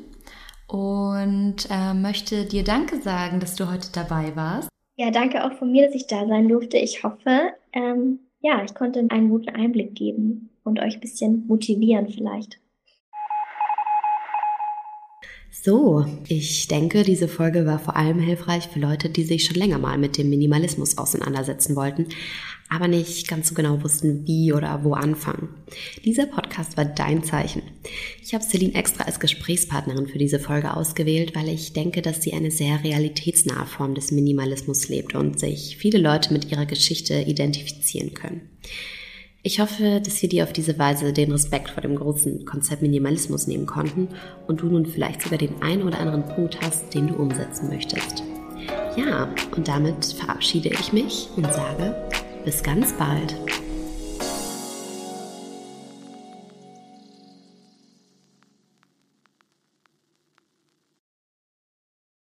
und 0.67 1.67
äh, 1.69 1.93
möchte 1.93 2.45
dir 2.45 2.63
Danke 2.63 3.01
sagen, 3.01 3.39
dass 3.39 3.55
du 3.55 3.71
heute 3.71 3.89
dabei 3.93 4.35
warst. 4.35 4.69
Ja, 4.97 5.11
danke 5.11 5.43
auch 5.43 5.53
von 5.53 5.71
mir, 5.71 5.85
dass 5.85 5.95
ich 5.95 6.07
da 6.07 6.27
sein 6.27 6.47
durfte. 6.47 6.77
Ich 6.77 7.03
hoffe, 7.03 7.53
ähm, 7.73 8.19
ja, 8.41 8.63
ich 8.63 8.73
konnte 8.75 9.05
einen 9.09 9.29
guten 9.29 9.49
Einblick 9.49 9.95
geben 9.95 10.49
und 10.63 10.79
euch 10.79 10.95
ein 10.95 11.01
bisschen 11.01 11.47
motivieren 11.47 12.07
vielleicht. 12.09 12.59
So, 15.63 16.05
ich 16.27 16.67
denke, 16.67 17.03
diese 17.03 17.27
Folge 17.27 17.65
war 17.65 17.79
vor 17.79 17.95
allem 17.95 18.19
hilfreich 18.19 18.67
für 18.67 18.79
Leute, 18.79 19.09
die 19.09 19.23
sich 19.23 19.43
schon 19.43 19.55
länger 19.55 19.79
mal 19.79 19.97
mit 19.97 20.17
dem 20.17 20.29
Minimalismus 20.29 20.97
auseinandersetzen 20.97 21.75
wollten, 21.75 22.07
aber 22.69 22.87
nicht 22.87 23.27
ganz 23.27 23.49
so 23.49 23.55
genau 23.55 23.83
wussten, 23.83 24.25
wie 24.27 24.53
oder 24.53 24.83
wo 24.83 24.93
anfangen. 24.93 25.49
Dieser 26.05 26.25
Podcast 26.25 26.77
war 26.77 26.85
dein 26.85 27.23
Zeichen. 27.23 27.63
Ich 28.21 28.33
habe 28.33 28.43
Celine 28.43 28.75
extra 28.75 29.05
als 29.05 29.19
Gesprächspartnerin 29.19 30.07
für 30.07 30.19
diese 30.19 30.39
Folge 30.39 30.75
ausgewählt, 30.75 31.35
weil 31.35 31.49
ich 31.49 31.73
denke, 31.73 32.01
dass 32.01 32.21
sie 32.21 32.33
eine 32.33 32.51
sehr 32.51 32.83
realitätsnahe 32.83 33.65
Form 33.65 33.95
des 33.95 34.11
Minimalismus 34.11 34.89
lebt 34.89 35.15
und 35.15 35.39
sich 35.39 35.77
viele 35.77 35.97
Leute 35.97 36.33
mit 36.33 36.51
ihrer 36.51 36.65
Geschichte 36.65 37.21
identifizieren 37.21 38.13
können. 38.13 38.41
Ich 39.47 39.61
hoffe, 39.61 40.01
dass 40.03 40.21
wir 40.21 40.27
dir 40.27 40.43
auf 40.43 40.51
diese 40.51 40.77
Weise 40.77 41.13
den 41.13 41.31
Respekt 41.31 41.69
vor 41.69 41.81
dem 41.81 41.95
großen 41.95 42.43
Konzept 42.43 42.81
Minimalismus 42.81 43.47
nehmen 43.47 43.65
konnten 43.65 44.09
und 44.45 44.59
du 44.59 44.65
nun 44.65 44.85
vielleicht 44.85 45.21
sogar 45.21 45.37
den 45.37 45.61
einen 45.61 45.83
oder 45.83 45.99
anderen 45.99 46.25
Punkt 46.25 46.59
hast, 46.59 46.93
den 46.93 47.07
du 47.07 47.13
umsetzen 47.13 47.69
möchtest. 47.69 48.23
Ja, 48.97 49.33
und 49.55 49.69
damit 49.69 50.03
verabschiede 50.03 50.67
ich 50.67 50.91
mich 50.91 51.29
und 51.37 51.45
sage 51.45 51.95
bis 52.43 52.61
ganz 52.61 52.91
bald. 52.97 53.37